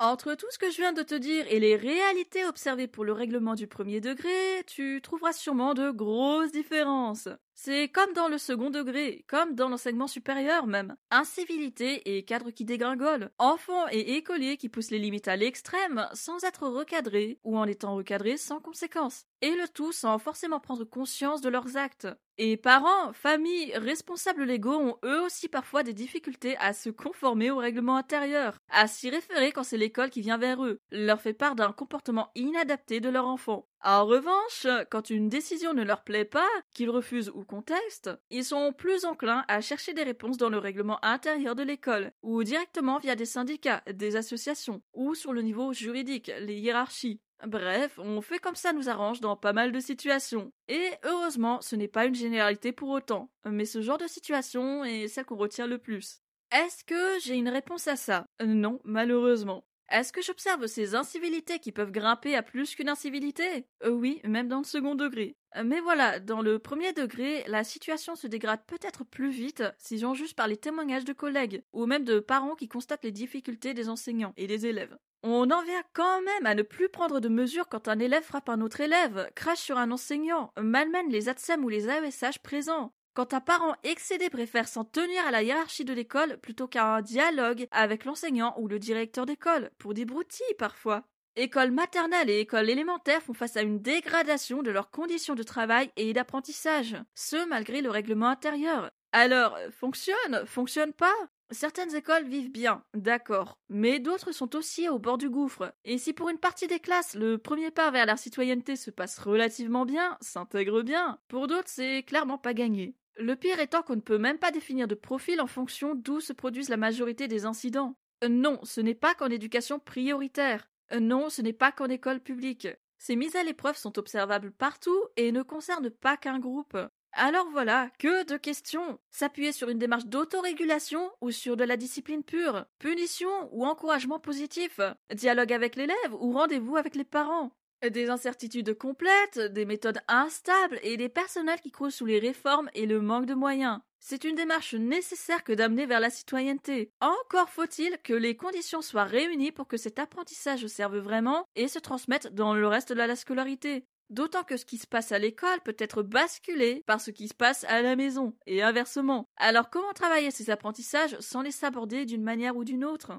Entre 0.00 0.34
tout 0.34 0.46
ce 0.50 0.58
que 0.58 0.70
je 0.70 0.76
viens 0.76 0.92
de 0.92 1.02
te 1.02 1.14
dire 1.14 1.46
et 1.48 1.60
les 1.60 1.76
réalités 1.76 2.44
observées 2.44 2.88
pour 2.88 3.04
le 3.04 3.12
règlement 3.12 3.54
du 3.54 3.66
premier 3.66 4.00
degré, 4.00 4.62
tu 4.66 5.00
trouveras 5.02 5.32
sûrement 5.32 5.72
de 5.72 5.90
grosses 5.90 6.52
différences. 6.52 7.28
C'est 7.56 7.88
comme 7.88 8.12
dans 8.14 8.28
le 8.28 8.36
second 8.36 8.68
degré, 8.70 9.24
comme 9.28 9.54
dans 9.54 9.68
l'enseignement 9.68 10.08
supérieur 10.08 10.66
même. 10.66 10.96
Incivilité 11.10 12.16
et 12.16 12.24
cadre 12.24 12.50
qui 12.50 12.64
dégringolent. 12.64 13.30
Enfants 13.38 13.86
et 13.90 14.16
écoliers 14.16 14.56
qui 14.56 14.68
poussent 14.68 14.90
les 14.90 14.98
limites 14.98 15.28
à 15.28 15.36
l'extrême 15.36 16.08
sans 16.14 16.42
être 16.42 16.66
recadrés 16.66 17.38
ou 17.44 17.56
en 17.56 17.66
étant 17.66 17.94
recadrés 17.94 18.36
sans 18.36 18.60
conséquence. 18.60 19.24
Et 19.40 19.54
le 19.54 19.68
tout 19.68 19.92
sans 19.92 20.18
forcément 20.18 20.58
prendre 20.58 20.84
conscience 20.84 21.40
de 21.40 21.48
leurs 21.48 21.76
actes. 21.76 22.08
Et 22.36 22.56
parents, 22.56 23.12
familles, 23.12 23.72
responsables 23.76 24.42
légaux 24.42 24.74
ont 24.74 24.98
eux 25.04 25.22
aussi 25.22 25.48
parfois 25.48 25.84
des 25.84 25.92
difficultés 25.92 26.56
à 26.56 26.72
se 26.72 26.90
conformer 26.90 27.52
au 27.52 27.58
règlement 27.58 27.96
intérieur, 27.96 28.58
à 28.68 28.88
s'y 28.88 29.08
référer 29.08 29.52
quand 29.52 29.62
c'est 29.62 29.76
l'école 29.76 30.10
qui 30.10 30.20
vient 30.20 30.38
vers 30.38 30.64
eux, 30.64 30.80
leur 30.90 31.20
fait 31.20 31.32
part 31.32 31.54
d'un 31.54 31.72
comportement 31.72 32.30
inadapté 32.34 33.00
de 33.00 33.08
leur 33.08 33.28
enfant. 33.28 33.68
En 33.86 34.06
revanche, 34.06 34.66
quand 34.90 35.10
une 35.10 35.28
décision 35.28 35.74
ne 35.74 35.84
leur 35.84 36.04
plaît 36.04 36.24
pas, 36.24 36.48
qu'ils 36.72 36.88
refusent 36.88 37.30
ou 37.34 37.44
contestent, 37.44 38.10
ils 38.30 38.42
sont 38.44 38.72
plus 38.72 39.04
enclins 39.04 39.44
à 39.46 39.60
chercher 39.60 39.92
des 39.92 40.04
réponses 40.04 40.38
dans 40.38 40.48
le 40.48 40.56
règlement 40.56 41.04
intérieur 41.04 41.54
de 41.54 41.62
l'école, 41.62 42.10
ou 42.22 42.42
directement 42.44 42.98
via 42.98 43.14
des 43.14 43.26
syndicats, 43.26 43.82
des 43.92 44.16
associations, 44.16 44.80
ou 44.94 45.14
sur 45.14 45.34
le 45.34 45.42
niveau 45.42 45.74
juridique, 45.74 46.32
les 46.40 46.56
hiérarchies. 46.56 47.20
Bref, 47.46 47.98
on 47.98 48.22
fait 48.22 48.38
comme 48.38 48.54
ça 48.54 48.72
nous 48.72 48.88
arrange 48.88 49.20
dans 49.20 49.36
pas 49.36 49.52
mal 49.52 49.70
de 49.70 49.80
situations. 49.80 50.50
Et 50.68 50.92
heureusement, 51.02 51.60
ce 51.60 51.76
n'est 51.76 51.86
pas 51.86 52.06
une 52.06 52.14
généralité 52.14 52.72
pour 52.72 52.88
autant, 52.88 53.30
mais 53.44 53.66
ce 53.66 53.82
genre 53.82 53.98
de 53.98 54.06
situation 54.06 54.82
est 54.84 55.08
celle 55.08 55.26
qu'on 55.26 55.36
retient 55.36 55.66
le 55.66 55.76
plus. 55.76 56.22
Est-ce 56.50 56.84
que 56.84 57.20
j'ai 57.20 57.34
une 57.34 57.50
réponse 57.50 57.86
à 57.86 57.96
ça? 57.96 58.24
Non, 58.42 58.80
malheureusement. 58.84 59.66
Est-ce 59.94 60.12
que 60.12 60.22
j'observe 60.22 60.66
ces 60.66 60.96
incivilités 60.96 61.60
qui 61.60 61.70
peuvent 61.70 61.92
grimper 61.92 62.34
à 62.34 62.42
plus 62.42 62.74
qu'une 62.74 62.88
incivilité? 62.88 63.68
Euh, 63.84 63.90
Oui, 63.90 64.20
même 64.24 64.48
dans 64.48 64.58
le 64.58 64.64
second 64.64 64.96
degré. 64.96 65.36
Euh, 65.54 65.62
mais 65.64 65.78
voilà, 65.78 66.18
dans 66.18 66.42
le 66.42 66.58
premier 66.58 66.92
degré, 66.92 67.44
la 67.46 67.62
situation 67.62 68.16
se 68.16 68.26
dégrade 68.26 68.64
peut-être 68.66 69.04
plus 69.04 69.30
vite 69.30 69.62
si 69.78 69.98
j'en 69.98 70.12
juge 70.12 70.34
par 70.34 70.48
les 70.48 70.56
témoignages 70.56 71.04
de 71.04 71.12
collègues, 71.12 71.62
ou 71.72 71.86
même 71.86 72.02
de 72.02 72.18
parents 72.18 72.56
qui 72.56 72.66
constatent 72.66 73.04
les 73.04 73.12
difficultés 73.12 73.72
des 73.72 73.88
enseignants 73.88 74.34
et 74.36 74.48
des 74.48 74.66
élèves. 74.66 74.98
On 75.22 75.48
en 75.52 75.62
vient 75.62 75.84
quand 75.92 76.22
même 76.22 76.44
à 76.44 76.56
ne 76.56 76.62
plus 76.62 76.88
prendre 76.88 77.20
de 77.20 77.28
mesures 77.28 77.68
quand 77.68 77.86
un 77.86 78.00
élève 78.00 78.24
frappe 78.24 78.48
un 78.48 78.62
autre 78.62 78.80
élève, 78.80 79.30
crache 79.36 79.60
sur 79.60 79.78
un 79.78 79.92
enseignant, 79.92 80.52
malmène 80.60 81.08
les 81.08 81.28
ATSEM 81.28 81.64
ou 81.64 81.68
les 81.68 81.88
AESH 81.88 82.40
présents. 82.42 82.92
Quand 83.14 83.32
un 83.32 83.40
parent 83.40 83.76
excédé 83.84 84.28
préfère 84.28 84.66
s'en 84.66 84.84
tenir 84.84 85.24
à 85.24 85.30
la 85.30 85.44
hiérarchie 85.44 85.84
de 85.84 85.92
l'école 85.92 86.36
plutôt 86.38 86.66
qu'à 86.66 86.96
un 86.96 87.00
dialogue 87.00 87.68
avec 87.70 88.04
l'enseignant 88.04 88.56
ou 88.58 88.66
le 88.66 88.80
directeur 88.80 89.24
d'école, 89.24 89.70
pour 89.78 89.94
des 89.94 90.04
broutilles 90.04 90.44
parfois. 90.58 91.04
École 91.36 91.70
maternelle 91.70 92.28
et 92.28 92.40
école 92.40 92.68
élémentaire 92.68 93.22
font 93.22 93.32
face 93.32 93.56
à 93.56 93.62
une 93.62 93.80
dégradation 93.80 94.62
de 94.64 94.72
leurs 94.72 94.90
conditions 94.90 95.36
de 95.36 95.44
travail 95.44 95.92
et 95.96 96.12
d'apprentissage, 96.12 96.96
ce 97.14 97.46
malgré 97.48 97.82
le 97.82 97.90
règlement 97.90 98.28
intérieur. 98.28 98.90
Alors, 99.12 99.56
fonctionne, 99.70 100.44
fonctionne 100.44 100.92
pas? 100.92 101.14
Certaines 101.52 101.94
écoles 101.94 102.26
vivent 102.26 102.50
bien, 102.50 102.82
d'accord, 102.94 103.60
mais 103.68 104.00
d'autres 104.00 104.32
sont 104.32 104.56
aussi 104.56 104.88
au 104.88 104.98
bord 104.98 105.18
du 105.18 105.30
gouffre. 105.30 105.72
Et 105.84 105.98
si 105.98 106.14
pour 106.14 106.30
une 106.30 106.38
partie 106.38 106.66
des 106.66 106.80
classes, 106.80 107.14
le 107.14 107.38
premier 107.38 107.70
pas 107.70 107.92
vers 107.92 108.06
la 108.06 108.16
citoyenneté 108.16 108.74
se 108.74 108.90
passe 108.90 109.20
relativement 109.20 109.84
bien, 109.84 110.18
s'intègre 110.20 110.82
bien, 110.82 111.20
pour 111.28 111.46
d'autres 111.46 111.68
c'est 111.68 112.02
clairement 112.02 112.38
pas 112.38 112.54
gagné. 112.54 112.96
Le 113.16 113.36
pire 113.36 113.60
étant 113.60 113.82
qu'on 113.82 113.96
ne 113.96 114.00
peut 114.00 114.18
même 114.18 114.38
pas 114.38 114.50
définir 114.50 114.88
de 114.88 114.94
profil 114.94 115.40
en 115.40 115.46
fonction 115.46 115.94
d'où 115.94 116.20
se 116.20 116.32
produisent 116.32 116.68
la 116.68 116.76
majorité 116.76 117.28
des 117.28 117.44
incidents. 117.46 117.96
Non, 118.28 118.58
ce 118.64 118.80
n'est 118.80 118.94
pas 118.94 119.14
qu'en 119.14 119.28
éducation 119.28 119.78
prioritaire. 119.78 120.68
Non, 120.98 121.30
ce 121.30 121.42
n'est 121.42 121.52
pas 121.52 121.72
qu'en 121.72 121.86
école 121.86 122.20
publique. 122.20 122.68
Ces 122.98 123.16
mises 123.16 123.36
à 123.36 123.42
l'épreuve 123.42 123.76
sont 123.76 123.98
observables 123.98 124.50
partout 124.50 124.98
et 125.16 125.30
ne 125.30 125.42
concernent 125.42 125.90
pas 125.90 126.16
qu'un 126.16 126.38
groupe. 126.38 126.76
Alors 127.12 127.48
voilà, 127.50 127.90
que 127.98 128.24
de 128.24 128.36
questions. 128.36 128.98
S'appuyer 129.10 129.52
sur 129.52 129.68
une 129.68 129.78
démarche 129.78 130.06
d'autorégulation 130.06 131.12
ou 131.20 131.30
sur 131.30 131.56
de 131.56 131.62
la 131.62 131.76
discipline 131.76 132.24
pure, 132.24 132.66
punition 132.80 133.48
ou 133.52 133.64
encouragement 133.64 134.18
positif, 134.18 134.80
dialogue 135.14 135.52
avec 135.52 135.76
l'élève 135.76 136.14
ou 136.18 136.32
rendez-vous 136.32 136.76
avec 136.76 136.96
les 136.96 137.04
parents. 137.04 137.52
Des 137.92 138.08
incertitudes 138.08 138.78
complètes, 138.78 139.38
des 139.38 139.66
méthodes 139.66 140.00
instables 140.08 140.80
et 140.82 140.96
des 140.96 141.10
personnels 141.10 141.60
qui 141.60 141.70
croulent 141.70 141.92
sous 141.92 142.06
les 142.06 142.18
réformes 142.18 142.70
et 142.72 142.86
le 142.86 143.02
manque 143.02 143.26
de 143.26 143.34
moyens. 143.34 143.80
C'est 144.00 144.24
une 144.24 144.36
démarche 144.36 144.74
nécessaire 144.74 145.44
que 145.44 145.52
d'amener 145.52 145.84
vers 145.84 146.00
la 146.00 146.08
citoyenneté. 146.08 146.90
Encore 147.02 147.50
faut-il 147.50 147.98
que 148.02 148.14
les 148.14 148.36
conditions 148.36 148.80
soient 148.80 149.04
réunies 149.04 149.52
pour 149.52 149.68
que 149.68 149.76
cet 149.76 149.98
apprentissage 149.98 150.66
serve 150.66 150.96
vraiment 150.96 151.46
et 151.56 151.68
se 151.68 151.78
transmette 151.78 152.34
dans 152.34 152.54
le 152.54 152.66
reste 152.66 152.92
de 152.92 152.98
la 152.98 153.16
scolarité. 153.16 153.84
D'autant 154.08 154.44
que 154.44 154.56
ce 154.56 154.64
qui 154.64 154.78
se 154.78 154.86
passe 154.86 155.12
à 155.12 155.18
l'école 155.18 155.60
peut 155.62 155.76
être 155.78 156.02
basculé 156.02 156.82
par 156.86 157.02
ce 157.02 157.10
qui 157.10 157.28
se 157.28 157.34
passe 157.34 157.64
à 157.64 157.82
la 157.82 157.96
maison, 157.96 158.34
et 158.46 158.62
inversement. 158.62 159.26
Alors 159.36 159.68
comment 159.68 159.92
travailler 159.92 160.30
ces 160.30 160.48
apprentissages 160.48 161.18
sans 161.20 161.42
les 161.42 161.50
s'aborder 161.50 162.06
d'une 162.06 162.22
manière 162.22 162.56
ou 162.56 162.64
d'une 162.64 162.84
autre? 162.84 163.12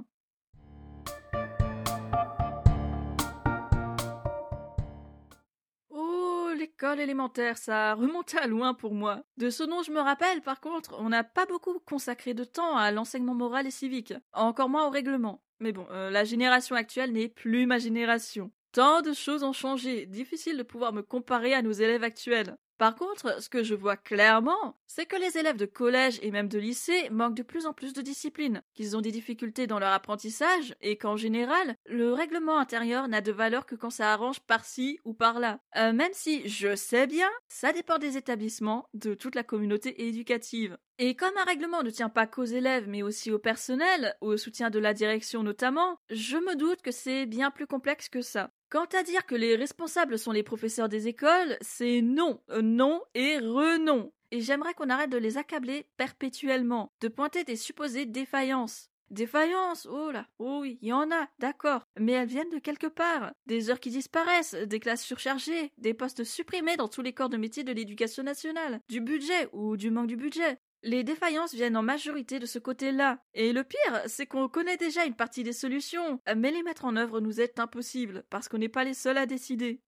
L'école 6.76 7.00
élémentaire, 7.00 7.58
ça 7.58 7.94
remonte 7.94 8.36
à 8.36 8.48
loin 8.48 8.74
pour 8.74 8.94
moi. 8.94 9.24
De 9.38 9.50
ce 9.50 9.64
dont 9.64 9.82
je 9.82 9.92
me 9.92 10.02
rappelle, 10.02 10.42
par 10.42 10.60
contre, 10.60 10.94
on 11.00 11.08
n'a 11.08 11.24
pas 11.24 11.46
beaucoup 11.46 11.80
consacré 11.80 12.34
de 12.34 12.44
temps 12.44 12.76
à 12.76 12.92
l'enseignement 12.92 13.34
moral 13.34 13.66
et 13.66 13.72
civique, 13.72 14.14
encore 14.34 14.68
moins 14.68 14.86
au 14.86 14.90
règlement. 14.90 15.42
Mais 15.62 15.72
bon, 15.72 15.88
euh, 15.92 16.10
la 16.10 16.26
génération 16.26 16.76
actuelle 16.76 17.14
n'est 17.14 17.30
plus 17.30 17.66
ma 17.66 17.80
génération. 17.80 18.52
Tant 18.74 19.02
de 19.02 19.14
choses 19.14 19.44
ont 19.44 19.54
changé, 19.54 20.06
difficile 20.06 20.58
de 20.58 20.64
pouvoir 20.64 20.92
me 20.92 21.02
comparer 21.02 21.54
à 21.54 21.62
nos 21.62 21.72
élèves 21.72 22.04
actuels. 22.04 22.58
Par 22.78 22.96
contre, 22.96 23.42
ce 23.42 23.48
que 23.48 23.64
je 23.64 23.74
vois 23.74 23.96
clairement, 23.96 24.78
c'est 24.86 25.06
que 25.06 25.16
les 25.16 25.38
élèves 25.38 25.56
de 25.56 25.66
collège 25.66 26.20
et 26.22 26.32
même 26.32 26.50
de 26.50 26.60
lycée 26.60 27.10
manquent 27.10 27.36
de 27.36 27.44
plus 27.44 27.66
en 27.66 27.74
plus 27.74 27.94
de 27.94 28.02
discipline, 28.02 28.62
qu'ils 28.74 28.98
ont 28.98 29.02
des 29.02 29.12
difficultés 29.12 29.66
dans 29.66 29.80
leur 29.80 29.94
apprentissage 29.94 30.76
et 30.82 30.98
qu'en 30.98 31.16
général, 31.16 31.76
le 31.86 32.12
règlement 32.14 32.60
intérieur 32.60 33.08
n'a 33.08 33.22
de 33.22 33.32
valeur 33.32 33.66
que 33.66 33.76
quand 33.76 33.90
ça 33.90 34.12
arrange 34.12 34.42
par-ci 34.42 35.00
ou 35.06 35.14
par-là. 35.14 35.60
Euh, 35.78 35.94
même 35.94 36.12
si, 36.14 36.48
je 36.48 36.76
sais 36.76 37.08
bien, 37.08 37.30
ça 37.48 37.72
dépend 37.72 37.98
des 37.98 38.18
établissements, 38.18 38.90
de 38.94 39.14
toute 39.14 39.36
la 39.36 39.44
communauté 39.44 40.08
éducative. 40.08 40.78
Et 40.98 41.16
comme 41.16 41.36
un 41.38 41.44
règlement 41.44 41.84
ne 41.84 41.90
tient 41.90 42.10
pas 42.10 42.26
qu'aux 42.26 42.46
élèves 42.46 42.88
mais 42.88 43.04
aussi 43.04 43.32
au 43.32 43.40
personnel, 43.40 44.16
au 44.22 44.38
soutien 44.38 44.70
de 44.70 44.80
la 44.80 44.94
direction 44.94 45.44
notamment, 45.44 45.98
je 46.10 46.38
me 46.38 46.56
doute 46.56 46.82
que 46.82 46.92
c'est 46.92 47.26
bien 47.26 47.52
plus 47.52 47.68
complexe 47.68 48.08
que 48.08 48.22
ça. 48.22 48.52
Quant 48.76 49.00
à 49.00 49.04
dire 49.04 49.26
que 49.26 49.36
les 49.36 49.56
responsables 49.56 50.20
sont 50.20 50.34
les 50.34 50.44
professeurs 50.44 50.90
des 50.90 51.08
écoles, 51.08 51.58
c'est 51.62 52.02
non, 52.02 52.42
euh, 52.50 52.62
non 52.62 53.02
et 53.14 53.38
renon. 53.38 54.12
Et 54.32 54.42
j'aimerais 54.42 54.74
qu'on 54.74 54.90
arrête 54.90 55.10
de 55.10 55.18
les 55.18 55.38
accabler 55.38 55.88
perpétuellement, 55.96 56.92
de 57.00 57.08
pointer 57.08 57.46
des 57.46 57.56
supposées 57.56 58.06
défaillances. 58.06 58.90
Défaillances, 59.12 59.88
oh 59.90 60.12
là, 60.12 60.28
oh 60.40 60.60
oui, 60.60 60.78
il 60.82 60.90
y 60.90 60.92
en 60.92 61.10
a, 61.10 61.30
d'accord, 61.40 61.88
mais 61.98 62.12
elles 62.12 62.28
viennent 62.28 62.50
de 62.50 62.60
quelque 62.60 62.88
part. 62.88 63.32
Des 63.46 63.70
heures 63.70 63.80
qui 63.80 63.92
disparaissent, 63.92 64.56
des 64.56 64.82
classes 64.82 65.04
surchargées, 65.04 65.72
des 65.78 65.94
postes 65.94 66.26
supprimés 66.26 66.76
dans 66.76 66.90
tous 66.90 67.02
les 67.02 67.14
corps 67.14 67.30
de 67.30 67.38
métier 67.38 67.64
de 67.64 67.72
l'éducation 67.72 68.24
nationale, 68.24 68.82
du 68.90 69.00
budget 69.00 69.48
ou 69.54 69.78
du 69.78 69.90
manque 69.90 70.08
du 70.08 70.18
budget. 70.18 70.58
Les 70.88 71.04
défaillances 71.04 71.56
viennent 71.56 71.78
en 71.78 71.82
majorité 71.82 72.38
de 72.38 72.46
ce 72.46 72.60
côté-là. 72.60 73.18
Et 73.34 73.54
le 73.54 73.64
pire, 73.64 74.02
c'est 74.06 74.28
qu'on 74.28 74.48
connaît 74.48 74.78
déjà 74.78 75.04
une 75.04 75.16
partie 75.16 75.42
des 75.42 75.52
solutions, 75.52 76.22
mais 76.36 76.52
les 76.52 76.62
mettre 76.62 76.86
en 76.86 76.96
œuvre 76.96 77.22
nous 77.22 77.42
est 77.42 77.58
impossible, 77.60 78.24
parce 78.30 78.48
qu'on 78.48 78.60
n'est 78.60 78.70
pas 78.70 78.84
les 78.84 78.94
seuls 78.94 79.18
à 79.18 79.26
décider. 79.26 79.82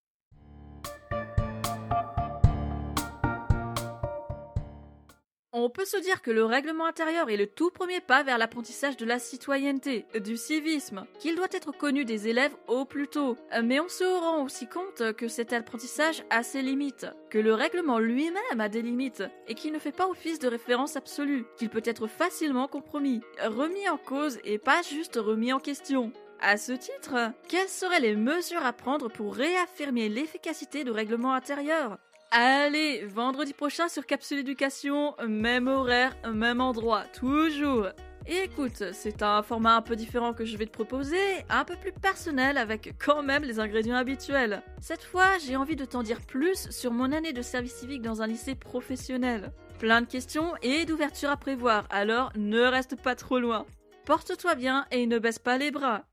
On 5.60 5.72
peut 5.72 5.86
se 5.86 5.98
dire 5.98 6.22
que 6.22 6.30
le 6.30 6.46
règlement 6.46 6.86
intérieur 6.86 7.32
est 7.32 7.36
le 7.36 7.48
tout 7.48 7.72
premier 7.72 8.00
pas 8.00 8.22
vers 8.22 8.38
l'apprentissage 8.38 8.96
de 8.96 9.08
la 9.08 9.18
citoyenneté, 9.18 10.06
du 10.24 10.38
civisme, 10.38 11.08
qu'il 11.18 11.36
doit 11.36 11.48
être 11.52 11.76
connu 11.76 12.06
des 12.06 12.28
élèves 12.28 12.56
au 12.68 12.86
plus 12.86 13.08
tôt. 13.08 13.36
Mais 13.64 13.80
on 13.80 13.90
se 13.90 14.04
rend 14.04 14.44
aussi 14.44 14.68
compte 14.68 15.14
que 15.14 15.28
cet 15.28 15.54
apprentissage 15.54 16.24
a 16.30 16.44
ses 16.44 16.62
limites, 16.62 17.08
que 17.32 17.40
le 17.40 17.56
règlement 17.56 17.98
lui-même 17.98 18.60
a 18.60 18.70
des 18.70 18.84
limites, 18.84 19.24
et 19.48 19.56
qu'il 19.56 19.74
ne 19.74 19.80
fait 19.80 19.92
pas 19.92 20.08
office 20.08 20.38
de 20.38 20.48
référence 20.48 20.96
absolue, 20.96 21.48
qu'il 21.58 21.70
peut 21.70 21.82
être 21.84 22.06
facilement 22.06 22.68
compromis, 22.68 23.22
remis 23.44 23.90
en 23.90 23.98
cause 23.98 24.38
et 24.44 24.60
pas 24.60 24.84
juste 24.84 25.16
remis 25.16 25.54
en 25.54 25.60
question. 25.60 26.12
À 26.40 26.58
ce 26.58 26.74
titre, 26.74 27.32
quelles 27.48 27.68
seraient 27.68 28.00
les 28.00 28.16
mesures 28.16 28.64
à 28.64 28.74
prendre 28.74 29.10
pour 29.10 29.34
réaffirmer 29.34 30.08
l'efficacité 30.08 30.84
du 30.84 30.92
règlement 30.92 31.34
intérieur? 31.34 31.98
Allez, 32.32 33.06
vendredi 33.06 33.54
prochain 33.54 33.88
sur 33.88 34.06
Capsule 34.06 34.40
Éducation, 34.40 35.16
même 35.26 35.68
horaire, 35.68 36.14
même 36.34 36.60
endroit, 36.60 37.06
toujours. 37.18 37.88
Et 38.26 38.44
écoute, 38.44 38.84
c'est 38.92 39.24
un 39.24 39.42
format 39.42 39.78
un 39.78 39.82
peu 39.82 39.96
différent 39.96 40.34
que 40.34 40.44
je 40.44 40.58
vais 40.58 40.66
te 40.66 40.72
proposer, 40.72 41.18
un 41.50 41.64
peu 41.64 41.78
plus 41.78 41.94
personnel 41.94 42.58
avec 42.58 42.96
quand 43.00 43.24
même 43.24 43.44
les 43.44 43.62
ingrédients 43.62 43.96
habituels. 43.96 44.62
Cette 44.82 45.04
fois, 45.04 45.38
j'ai 45.46 45.56
envie 45.56 45.78
de 45.78 45.86
t'en 45.86 46.04
dire 46.04 46.20
plus 46.20 46.70
sur 46.70 46.92
mon 46.92 47.14
année 47.14 47.32
de 47.32 47.42
service 47.42 47.76
civique 47.76 48.02
dans 48.02 48.22
un 48.22 48.28
lycée 48.28 48.56
professionnel. 48.56 49.54
Plein 49.80 50.02
de 50.02 50.08
questions 50.08 50.54
et 50.62 50.84
d'ouvertures 50.84 51.30
à 51.30 51.38
prévoir, 51.38 51.86
alors 51.90 52.34
ne 52.36 52.60
reste 52.60 53.02
pas 53.02 53.16
trop 53.16 53.40
loin. 53.40 53.66
Porte-toi 54.06 54.56
bien 54.56 54.86
et 54.92 55.08
ne 55.08 55.18
baisse 55.18 55.40
pas 55.40 55.58
les 55.58 55.72
bras. 55.72 56.04